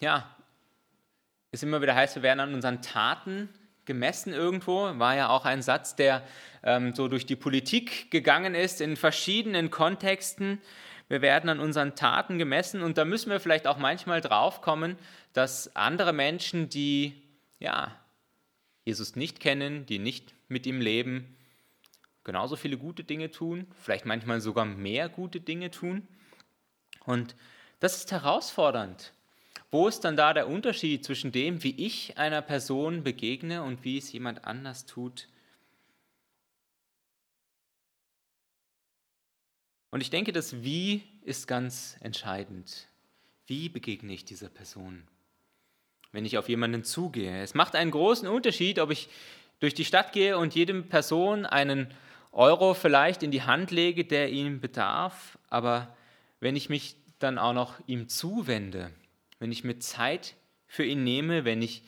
ja, 0.00 0.36
es 1.52 1.62
immer 1.62 1.80
wieder 1.80 1.94
heißt, 1.94 2.16
wir 2.16 2.22
werden 2.22 2.40
an 2.40 2.54
unseren 2.54 2.82
Taten 2.82 3.48
gemessen 3.86 4.32
irgendwo, 4.32 4.98
war 4.98 5.16
ja 5.16 5.28
auch 5.28 5.44
ein 5.44 5.62
Satz, 5.62 5.96
der 5.96 6.22
ähm, 6.62 6.94
so 6.94 7.08
durch 7.08 7.24
die 7.24 7.36
Politik 7.36 8.10
gegangen 8.10 8.54
ist, 8.54 8.80
in 8.80 8.96
verschiedenen 8.96 9.70
Kontexten. 9.70 10.60
Wir 11.08 11.22
werden 11.22 11.48
an 11.48 11.60
unseren 11.60 11.94
Taten 11.94 12.36
gemessen 12.38 12.82
und 12.82 12.98
da 12.98 13.04
müssen 13.04 13.30
wir 13.30 13.40
vielleicht 13.40 13.66
auch 13.66 13.78
manchmal 13.78 14.20
drauf 14.20 14.60
kommen, 14.60 14.98
dass 15.32 15.74
andere 15.76 16.12
Menschen, 16.12 16.68
die 16.68 17.22
ja, 17.60 17.94
Jesus 18.84 19.16
nicht 19.16 19.40
kennen, 19.40 19.86
die 19.86 19.98
nicht 19.98 20.34
mit 20.48 20.66
ihm 20.66 20.80
leben, 20.80 21.36
genauso 22.24 22.56
viele 22.56 22.76
gute 22.76 23.04
Dinge 23.04 23.30
tun, 23.30 23.66
vielleicht 23.80 24.04
manchmal 24.04 24.40
sogar 24.40 24.64
mehr 24.64 25.08
gute 25.08 25.40
Dinge 25.40 25.70
tun. 25.70 26.06
Und 27.04 27.36
das 27.78 27.98
ist 27.98 28.10
herausfordernd. 28.10 29.12
Wo 29.76 29.88
ist 29.88 30.06
dann 30.06 30.16
da 30.16 30.32
der 30.32 30.48
Unterschied 30.48 31.04
zwischen 31.04 31.32
dem, 31.32 31.62
wie 31.62 31.74
ich 31.76 32.16
einer 32.16 32.40
Person 32.40 33.04
begegne 33.04 33.62
und 33.62 33.84
wie 33.84 33.98
es 33.98 34.10
jemand 34.10 34.46
anders 34.46 34.86
tut? 34.86 35.28
Und 39.90 40.00
ich 40.00 40.08
denke, 40.08 40.32
das 40.32 40.62
Wie 40.62 41.02
ist 41.26 41.46
ganz 41.46 41.98
entscheidend. 42.00 42.88
Wie 43.46 43.68
begegne 43.68 44.14
ich 44.14 44.24
dieser 44.24 44.48
Person? 44.48 45.06
Wenn 46.10 46.24
ich 46.24 46.38
auf 46.38 46.48
jemanden 46.48 46.82
zugehe. 46.82 47.42
Es 47.42 47.52
macht 47.52 47.74
einen 47.74 47.90
großen 47.90 48.28
Unterschied, 48.28 48.78
ob 48.78 48.90
ich 48.90 49.10
durch 49.60 49.74
die 49.74 49.84
Stadt 49.84 50.14
gehe 50.14 50.38
und 50.38 50.54
jedem 50.54 50.88
Person 50.88 51.44
einen 51.44 51.92
Euro 52.32 52.72
vielleicht 52.72 53.22
in 53.22 53.30
die 53.30 53.42
Hand 53.42 53.72
lege, 53.72 54.06
der 54.06 54.30
ihm 54.30 54.58
bedarf, 54.58 55.36
aber 55.50 55.94
wenn 56.40 56.56
ich 56.56 56.70
mich 56.70 56.96
dann 57.18 57.36
auch 57.36 57.52
noch 57.52 57.74
ihm 57.86 58.08
zuwende, 58.08 58.90
wenn 59.46 59.52
ich 59.52 59.62
mir 59.62 59.78
Zeit 59.78 60.34
für 60.66 60.84
ihn 60.84 61.04
nehme, 61.04 61.44
wenn 61.44 61.62
ich 61.62 61.84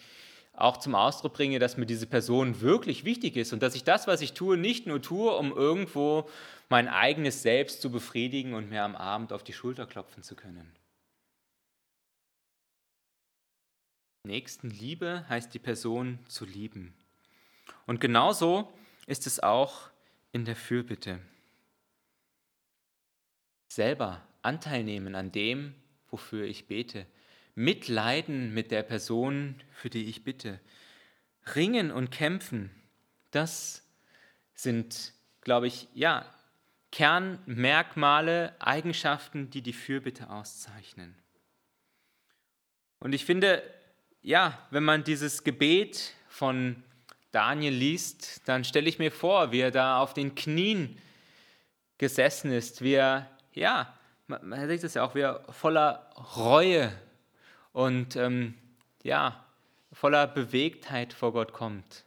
auch 0.52 0.76
zum 0.76 0.94
Ausdruck 0.94 1.32
bringe, 1.32 1.58
dass 1.58 1.76
mir 1.76 1.86
diese 1.86 2.06
Person 2.06 2.60
wirklich 2.60 3.02
wichtig 3.02 3.36
ist 3.36 3.52
und 3.52 3.64
dass 3.64 3.74
ich 3.74 3.82
das, 3.82 4.06
was 4.06 4.20
ich 4.20 4.32
tue, 4.32 4.56
nicht 4.56 4.86
nur 4.86 5.02
tue, 5.02 5.36
um 5.36 5.50
irgendwo 5.50 6.30
mein 6.68 6.86
eigenes 6.86 7.42
Selbst 7.42 7.82
zu 7.82 7.90
befriedigen 7.90 8.54
und 8.54 8.70
mir 8.70 8.84
am 8.84 8.94
Abend 8.94 9.32
auf 9.32 9.42
die 9.42 9.52
Schulter 9.52 9.86
klopfen 9.86 10.22
zu 10.22 10.36
können. 10.36 10.72
Nächstenliebe 14.22 15.28
heißt 15.28 15.52
die 15.52 15.58
Person 15.58 16.20
zu 16.28 16.44
lieben. 16.44 16.94
Und 17.88 18.00
genauso 18.00 18.72
ist 19.08 19.26
es 19.26 19.40
auch 19.40 19.90
in 20.30 20.44
der 20.44 20.54
Fürbitte. 20.54 21.18
Selber 23.66 24.24
Anteil 24.42 24.84
nehmen 24.84 25.16
an 25.16 25.32
dem, 25.32 25.74
wofür 26.08 26.44
ich 26.44 26.68
bete, 26.68 27.04
Mitleiden 27.58 28.54
mit 28.54 28.70
der 28.70 28.84
Person, 28.84 29.56
für 29.72 29.90
die 29.90 30.04
ich 30.04 30.22
bitte. 30.22 30.60
Ringen 31.56 31.90
und 31.90 32.12
kämpfen, 32.12 32.70
das 33.32 33.82
sind, 34.54 35.12
glaube 35.40 35.66
ich, 35.66 35.88
ja, 35.92 36.24
Kernmerkmale, 36.92 38.54
Eigenschaften, 38.60 39.50
die 39.50 39.60
die 39.60 39.72
Fürbitte 39.72 40.30
auszeichnen. 40.30 41.16
Und 43.00 43.12
ich 43.12 43.24
finde, 43.24 43.62
ja, 44.22 44.56
wenn 44.70 44.84
man 44.84 45.02
dieses 45.02 45.42
Gebet 45.42 46.14
von 46.28 46.84
Daniel 47.32 47.74
liest, 47.74 48.48
dann 48.48 48.62
stelle 48.62 48.88
ich 48.88 49.00
mir 49.00 49.10
vor, 49.10 49.50
wie 49.50 49.60
er 49.60 49.72
da 49.72 49.98
auf 49.98 50.14
den 50.14 50.36
Knien 50.36 50.96
gesessen 51.98 52.52
ist, 52.52 52.82
wie 52.82 52.94
er, 52.94 53.28
ja, 53.52 53.98
man 54.28 54.68
sieht 54.68 54.84
es 54.84 54.94
ja 54.94 55.02
auch, 55.02 55.16
wie 55.16 55.22
er 55.22 55.44
voller 55.52 56.08
Reue 56.36 56.92
und 57.72 58.16
ähm, 58.16 58.54
ja, 59.02 59.44
voller 59.92 60.26
Bewegtheit 60.26 61.12
vor 61.12 61.32
Gott 61.32 61.52
kommt. 61.52 62.04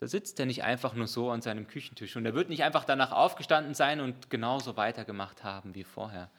Da 0.00 0.08
sitzt 0.08 0.40
er 0.40 0.46
nicht 0.46 0.64
einfach 0.64 0.94
nur 0.94 1.06
so 1.06 1.30
an 1.30 1.42
seinem 1.42 1.68
Küchentisch 1.68 2.16
und 2.16 2.26
er 2.26 2.34
wird 2.34 2.48
nicht 2.48 2.64
einfach 2.64 2.84
danach 2.84 3.12
aufgestanden 3.12 3.74
sein 3.74 4.00
und 4.00 4.30
genauso 4.30 4.76
weitergemacht 4.76 5.44
haben 5.44 5.74
wie 5.74 5.84
vorher. 5.84 6.30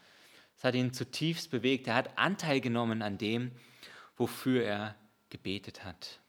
Es 0.57 0.63
hat 0.63 0.75
ihn 0.75 0.93
zutiefst 0.93 1.49
bewegt. 1.49 1.87
Er 1.87 1.95
hat 1.95 2.17
Anteil 2.17 2.61
genommen 2.61 3.01
an 3.01 3.17
dem, 3.17 3.51
wofür 4.17 4.63
er 4.63 4.95
gebetet 5.29 5.83
hat. 5.83 6.19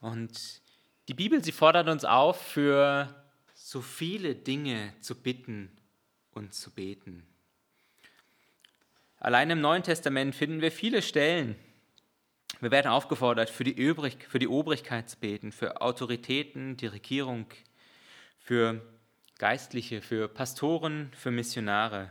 Und 0.00 0.60
die 1.08 1.14
Bibel, 1.14 1.42
sie 1.42 1.52
fordert 1.52 1.88
uns 1.88 2.04
auf, 2.04 2.40
für 2.40 3.14
so 3.54 3.80
viele 3.80 4.34
Dinge 4.34 4.92
zu 5.00 5.14
bitten 5.14 5.70
und 6.32 6.54
zu 6.54 6.70
beten. 6.72 7.26
Allein 9.24 9.50
im 9.50 9.60
Neuen 9.60 9.84
Testament 9.84 10.34
finden 10.34 10.60
wir 10.62 10.72
viele 10.72 11.00
Stellen. 11.00 11.54
Wir 12.58 12.72
werden 12.72 12.88
aufgefordert, 12.88 13.50
für 13.50 13.62
die, 13.62 13.70
Übrig, 13.70 14.16
für 14.28 14.40
die 14.40 14.48
Obrigkeit 14.48 15.08
zu 15.08 15.16
beten, 15.16 15.52
für 15.52 15.80
Autoritäten, 15.80 16.76
die 16.76 16.88
Regierung, 16.88 17.46
für 18.40 18.82
Geistliche, 19.38 20.02
für 20.02 20.26
Pastoren, 20.26 21.12
für 21.16 21.30
Missionare, 21.30 22.10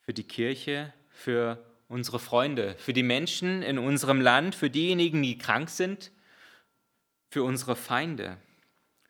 für 0.00 0.12
die 0.12 0.24
Kirche, 0.24 0.92
für 1.08 1.64
unsere 1.86 2.18
Freunde, 2.18 2.74
für 2.78 2.92
die 2.92 3.04
Menschen 3.04 3.62
in 3.62 3.78
unserem 3.78 4.20
Land, 4.20 4.56
für 4.56 4.70
diejenigen, 4.70 5.22
die 5.22 5.38
krank 5.38 5.70
sind, 5.70 6.10
für 7.30 7.44
unsere 7.44 7.76
Feinde, 7.76 8.38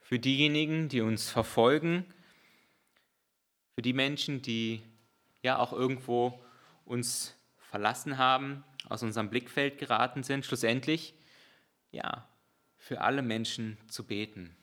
für 0.03 0.19
diejenigen, 0.19 0.91
die 0.91 1.01
uns 1.01 1.31
verfolgen, 1.31 2.05
für 3.75 3.81
die 3.81 3.95
Menschen, 3.95 4.43
die 4.43 4.83
ja 5.41 5.59
auch 5.59 5.73
irgendwo 5.73 6.39
uns 6.87 7.37
verlassen 7.59 8.17
haben, 8.17 8.65
aus 8.89 9.03
unserem 9.03 9.29
Blickfeld 9.29 9.79
geraten 9.79 10.23
sind, 10.23 10.47
schlussendlich, 10.47 11.15
ja, 11.91 12.27
für 12.79 13.03
alle 13.03 13.21
Menschen 13.21 13.77
zu 13.89 14.07
beten. 14.07 14.57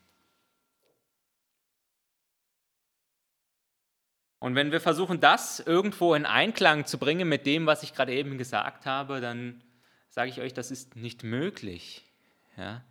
Und 4.39 4.55
wenn 4.55 4.71
wir 4.73 4.81
versuchen, 4.81 5.21
das 5.21 5.61
irgendwo 5.61 6.15
in 6.15 6.25
Einklang 6.25 6.85
zu 6.85 6.97
bringen 6.97 7.29
mit 7.29 7.45
dem, 7.45 7.65
was 7.65 7.81
ich 7.81 7.93
gerade 7.93 8.13
eben 8.13 8.37
gesagt 8.37 8.85
habe, 8.85 9.21
dann 9.21 9.63
sage 10.09 10.29
ich 10.29 10.41
euch, 10.41 10.53
das 10.53 10.69
ist 10.69 10.97
nicht 10.97 11.23
möglich. 11.23 12.03
Ja? 12.57 12.83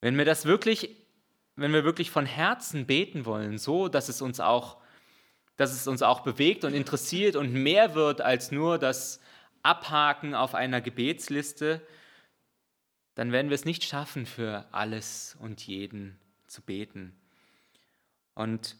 Wenn 0.00 0.18
wir 0.18 0.24
das 0.24 0.46
wirklich, 0.46 0.96
wenn 1.54 1.72
wir 1.72 1.84
wirklich 1.84 2.10
von 2.10 2.26
Herzen 2.26 2.86
beten 2.86 3.24
wollen, 3.24 3.56
so 3.56 3.88
dass 3.88 4.08
es 4.08 4.20
uns 4.20 4.40
auch, 4.40 4.82
dass 5.58 5.72
es 5.72 5.88
uns 5.88 6.02
auch 6.02 6.20
bewegt 6.20 6.64
und 6.64 6.72
interessiert 6.72 7.36
und 7.36 7.52
mehr 7.52 7.94
wird 7.94 8.20
als 8.20 8.52
nur 8.52 8.78
das 8.78 9.20
Abhaken 9.62 10.34
auf 10.34 10.54
einer 10.54 10.80
Gebetsliste, 10.80 11.86
dann 13.16 13.32
werden 13.32 13.50
wir 13.50 13.56
es 13.56 13.64
nicht 13.64 13.82
schaffen, 13.82 14.24
für 14.24 14.64
alles 14.70 15.36
und 15.40 15.66
jeden 15.66 16.16
zu 16.46 16.62
beten. 16.62 17.20
Und 18.34 18.76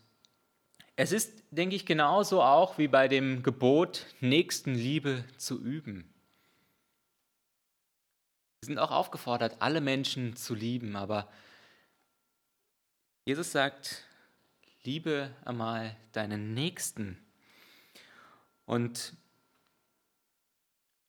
es 0.95 1.11
ist, 1.11 1.43
denke 1.51 1.75
ich, 1.75 1.85
genauso 1.85 2.43
auch 2.43 2.79
wie 2.79 2.87
bei 2.87 3.09
dem 3.09 3.43
Gebot, 3.43 4.07
Nächstenliebe 4.21 5.25
zu 5.37 5.61
üben. 5.61 6.15
Wir 8.61 8.67
sind 8.67 8.79
auch 8.79 8.93
aufgefordert, 8.93 9.57
alle 9.59 9.81
Menschen 9.81 10.37
zu 10.37 10.55
lieben, 10.55 10.95
aber 10.95 11.29
Jesus 13.25 13.51
sagt, 13.51 14.08
liebe 14.89 15.31
einmal 15.45 15.95
deinen 16.13 16.55
Nächsten. 16.55 17.19
Und 18.65 19.13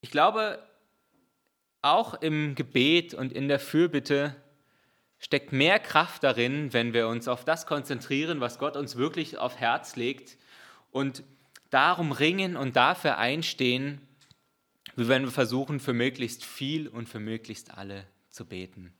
ich 0.01 0.11
glaube, 0.11 0.61
auch 1.81 2.15
im 2.15 2.55
Gebet 2.55 3.13
und 3.13 3.31
in 3.31 3.47
der 3.47 3.57
Fürbitte 3.57 4.35
steckt 5.17 5.53
mehr 5.53 5.79
Kraft 5.79 6.25
darin, 6.25 6.73
wenn 6.73 6.91
wir 6.91 7.07
uns 7.07 7.29
auf 7.29 7.45
das 7.45 7.65
konzentrieren, 7.65 8.41
was 8.41 8.59
Gott 8.59 8.75
uns 8.75 8.97
wirklich 8.97 9.37
auf 9.37 9.55
Herz 9.55 9.95
legt 9.95 10.37
und 10.91 11.23
darum 11.69 12.11
ringen 12.11 12.57
und 12.57 12.75
dafür 12.75 13.17
einstehen, 13.17 14.01
wie 14.97 15.07
wenn 15.07 15.23
wir 15.23 15.31
versuchen, 15.31 15.79
für 15.79 15.93
möglichst 15.93 16.43
viel 16.43 16.89
und 16.89 17.07
für 17.07 17.21
möglichst 17.21 17.77
alle 17.77 18.05
zu 18.27 18.45
beten. 18.45 18.93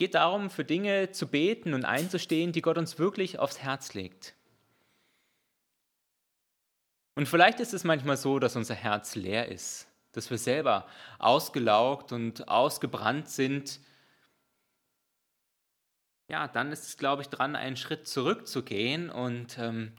Geht 0.00 0.14
darum, 0.14 0.48
für 0.48 0.64
Dinge 0.64 1.10
zu 1.10 1.26
beten 1.26 1.74
und 1.74 1.84
einzustehen, 1.84 2.52
die 2.52 2.62
Gott 2.62 2.78
uns 2.78 2.98
wirklich 2.98 3.38
aufs 3.38 3.58
Herz 3.58 3.92
legt. 3.92 4.34
Und 7.14 7.26
vielleicht 7.26 7.60
ist 7.60 7.74
es 7.74 7.84
manchmal 7.84 8.16
so, 8.16 8.38
dass 8.38 8.56
unser 8.56 8.74
Herz 8.74 9.14
leer 9.14 9.50
ist, 9.50 9.88
dass 10.12 10.30
wir 10.30 10.38
selber 10.38 10.86
ausgelaugt 11.18 12.12
und 12.12 12.48
ausgebrannt 12.48 13.28
sind. 13.28 13.78
Ja, 16.30 16.48
dann 16.48 16.72
ist 16.72 16.86
es, 16.86 16.96
glaube 16.96 17.20
ich, 17.20 17.28
dran, 17.28 17.54
einen 17.54 17.76
Schritt 17.76 18.08
zurückzugehen 18.08 19.10
und 19.10 19.58
ähm, 19.58 19.92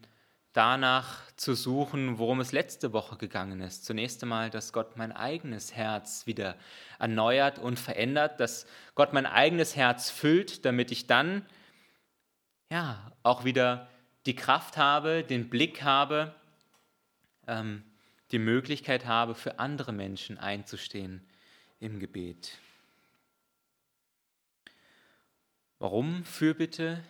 danach 0.54 1.32
zu 1.36 1.56
suchen, 1.56 2.18
worum 2.18 2.40
es 2.40 2.52
letzte 2.52 2.94
Woche 2.94 3.18
gegangen 3.18 3.62
ist. 3.62 3.86
Zunächst 3.86 4.22
einmal, 4.24 4.50
dass 4.50 4.74
Gott 4.74 4.98
mein 4.98 5.12
eigenes 5.12 5.74
Herz 5.74 6.28
wieder 6.28 6.56
erneuert 7.00 7.60
und 7.60 7.80
verändert, 7.80 8.40
dass 8.40 8.66
Gott 8.96 9.14
mein 9.14 9.26
eigenes 9.26 9.76
Herz 9.76 10.10
füllt, 10.10 10.66
damit 10.66 10.92
ich 10.92 11.08
dann 11.08 11.46
ja 12.70 13.12
auch 13.24 13.46
wieder 13.46 13.90
die 14.26 14.36
Kraft 14.36 14.78
habe, 14.78 15.24
den 15.24 15.50
Blick 15.50 15.84
habe, 15.84 16.36
ähm, 17.48 17.84
die 18.32 18.40
Möglichkeit 18.40 19.06
habe, 19.06 19.36
für 19.36 19.60
andere 19.60 19.92
Menschen 19.92 20.38
einzustehen 20.38 21.26
im 21.80 22.00
Gebet. 22.00 22.60
Warum 25.80 26.24
Fürbitte? 26.26 27.04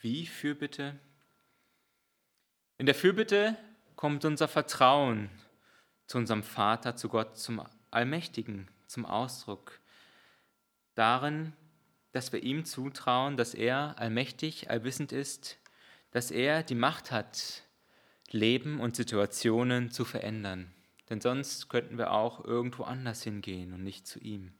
Wie 0.00 0.26
Fürbitte? 0.26 0.98
In 2.78 2.86
der 2.86 2.94
Fürbitte 2.94 3.56
kommt 3.94 4.24
unser 4.24 4.48
Vertrauen 4.48 5.30
zu 6.06 6.18
unserem 6.18 6.42
Vater, 6.42 6.94
zu 6.94 7.08
Gott, 7.08 7.38
zum 7.38 7.62
Allmächtigen 7.90 8.68
zum 8.86 9.06
Ausdruck. 9.06 9.80
Darin, 10.94 11.54
dass 12.12 12.32
wir 12.32 12.42
ihm 12.42 12.64
zutrauen, 12.64 13.36
dass 13.36 13.54
er 13.54 13.94
allmächtig, 13.98 14.70
allwissend 14.70 15.12
ist, 15.12 15.58
dass 16.10 16.30
er 16.30 16.62
die 16.62 16.74
Macht 16.74 17.10
hat, 17.10 17.62
Leben 18.30 18.80
und 18.80 18.96
Situationen 18.96 19.90
zu 19.90 20.04
verändern. 20.04 20.72
Denn 21.08 21.20
sonst 21.20 21.68
könnten 21.68 21.98
wir 21.98 22.12
auch 22.12 22.44
irgendwo 22.44 22.84
anders 22.84 23.22
hingehen 23.22 23.72
und 23.72 23.82
nicht 23.82 24.06
zu 24.06 24.18
ihm. 24.18 24.52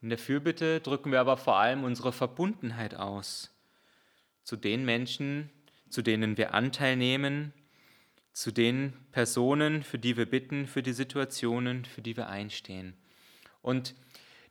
In 0.00 0.08
der 0.08 0.18
Fürbitte 0.18 0.80
drücken 0.80 1.12
wir 1.12 1.20
aber 1.20 1.36
vor 1.36 1.56
allem 1.56 1.84
unsere 1.84 2.12
Verbundenheit 2.12 2.94
aus 2.94 3.54
zu 4.44 4.56
den 4.56 4.84
Menschen, 4.84 5.50
zu 5.88 6.02
denen 6.02 6.36
wir 6.36 6.54
Anteil 6.54 6.96
nehmen, 6.96 7.52
zu 8.32 8.52
den 8.52 8.92
Personen, 9.10 9.82
für 9.82 9.98
die 9.98 10.16
wir 10.16 10.26
bitten, 10.26 10.66
für 10.66 10.82
die 10.82 10.92
Situationen, 10.92 11.84
für 11.84 12.02
die 12.02 12.16
wir 12.16 12.28
einstehen. 12.28 12.94
Und 13.62 13.94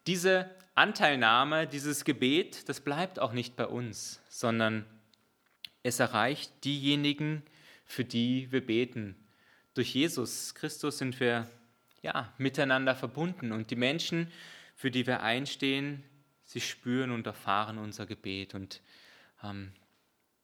diese 0.08 0.50
Anteilnahme, 0.76 1.68
dieses 1.68 2.04
Gebet, 2.04 2.68
das 2.70 2.82
bleibt 2.82 3.20
auch 3.20 3.32
nicht 3.32 3.56
bei 3.56 3.66
uns, 3.66 4.22
sondern 4.30 4.86
es 5.84 6.00
erreicht 6.00 6.52
diejenigen, 6.66 7.44
für 7.86 8.04
die 8.04 8.52
wir 8.52 8.66
beten. 8.66 9.16
Durch 9.74 9.94
Jesus 9.96 10.54
Christus 10.54 10.98
sind 10.98 11.20
wir 11.20 11.50
ja, 12.02 12.34
miteinander 12.38 12.96
verbunden 12.96 13.52
und 13.52 13.72
die 13.72 13.76
Menschen, 13.76 14.32
für 14.76 14.92
die 14.92 15.08
wir 15.08 15.24
einstehen, 15.24 16.04
sie 16.44 16.62
spüren 16.62 17.12
und 17.12 17.26
erfahren 17.26 17.78
unser 17.78 18.06
Gebet. 18.06 18.54
Und 18.54 18.82
ähm, 19.44 19.72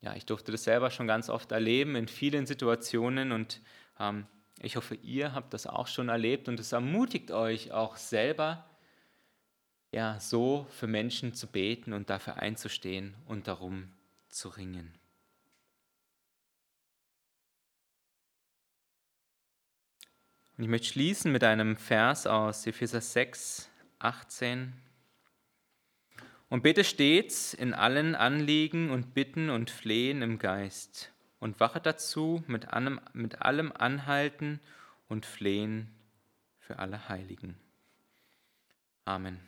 ja, 0.03 0.13
ich 0.15 0.25
durfte 0.25 0.51
das 0.51 0.65
selber 0.65 0.91
schon 0.91 1.07
ganz 1.07 1.29
oft 1.29 1.51
erleben 1.53 1.95
in 1.95 2.09
vielen 2.09 2.45
Situationen 2.45 3.31
und 3.31 3.61
ähm, 3.99 4.27
ich 4.59 4.75
hoffe, 4.75 4.95
ihr 4.95 5.33
habt 5.33 5.53
das 5.53 5.65
auch 5.65 5.87
schon 5.87 6.09
erlebt 6.09 6.49
und 6.49 6.59
es 6.59 6.73
ermutigt 6.73 7.31
euch 7.31 7.71
auch 7.71 7.95
selber, 7.95 8.69
ja, 9.91 10.19
so 10.19 10.67
für 10.71 10.87
Menschen 10.87 11.33
zu 11.33 11.47
beten 11.47 11.93
und 11.93 12.09
dafür 12.09 12.35
einzustehen 12.37 13.15
und 13.27 13.47
darum 13.47 13.93
zu 14.27 14.49
ringen. 14.49 14.93
Und 20.57 20.65
ich 20.65 20.69
möchte 20.69 20.87
schließen 20.87 21.31
mit 21.31 21.45
einem 21.45 21.77
Vers 21.77 22.27
aus 22.27 22.67
Epheser 22.67 23.01
6, 23.01 23.69
18. 23.99 24.73
Und 26.53 26.61
bitte 26.61 26.83
stets 26.83 27.55
in 27.55 27.73
allen 27.73 28.13
Anliegen 28.13 28.91
und 28.91 29.15
Bitten 29.15 29.49
und 29.49 29.71
Flehen 29.71 30.21
im 30.21 30.37
Geist 30.37 31.11
und 31.39 31.59
wache 31.59 31.81
dazu 31.81 32.43
mit 32.45 32.67
allem, 32.67 33.01
mit 33.11 33.41
allem 33.41 33.71
Anhalten 33.71 34.59
und 35.07 35.25
Flehen 35.25 35.89
für 36.59 36.77
alle 36.77 37.09
Heiligen. 37.09 37.55
Amen. 39.03 39.39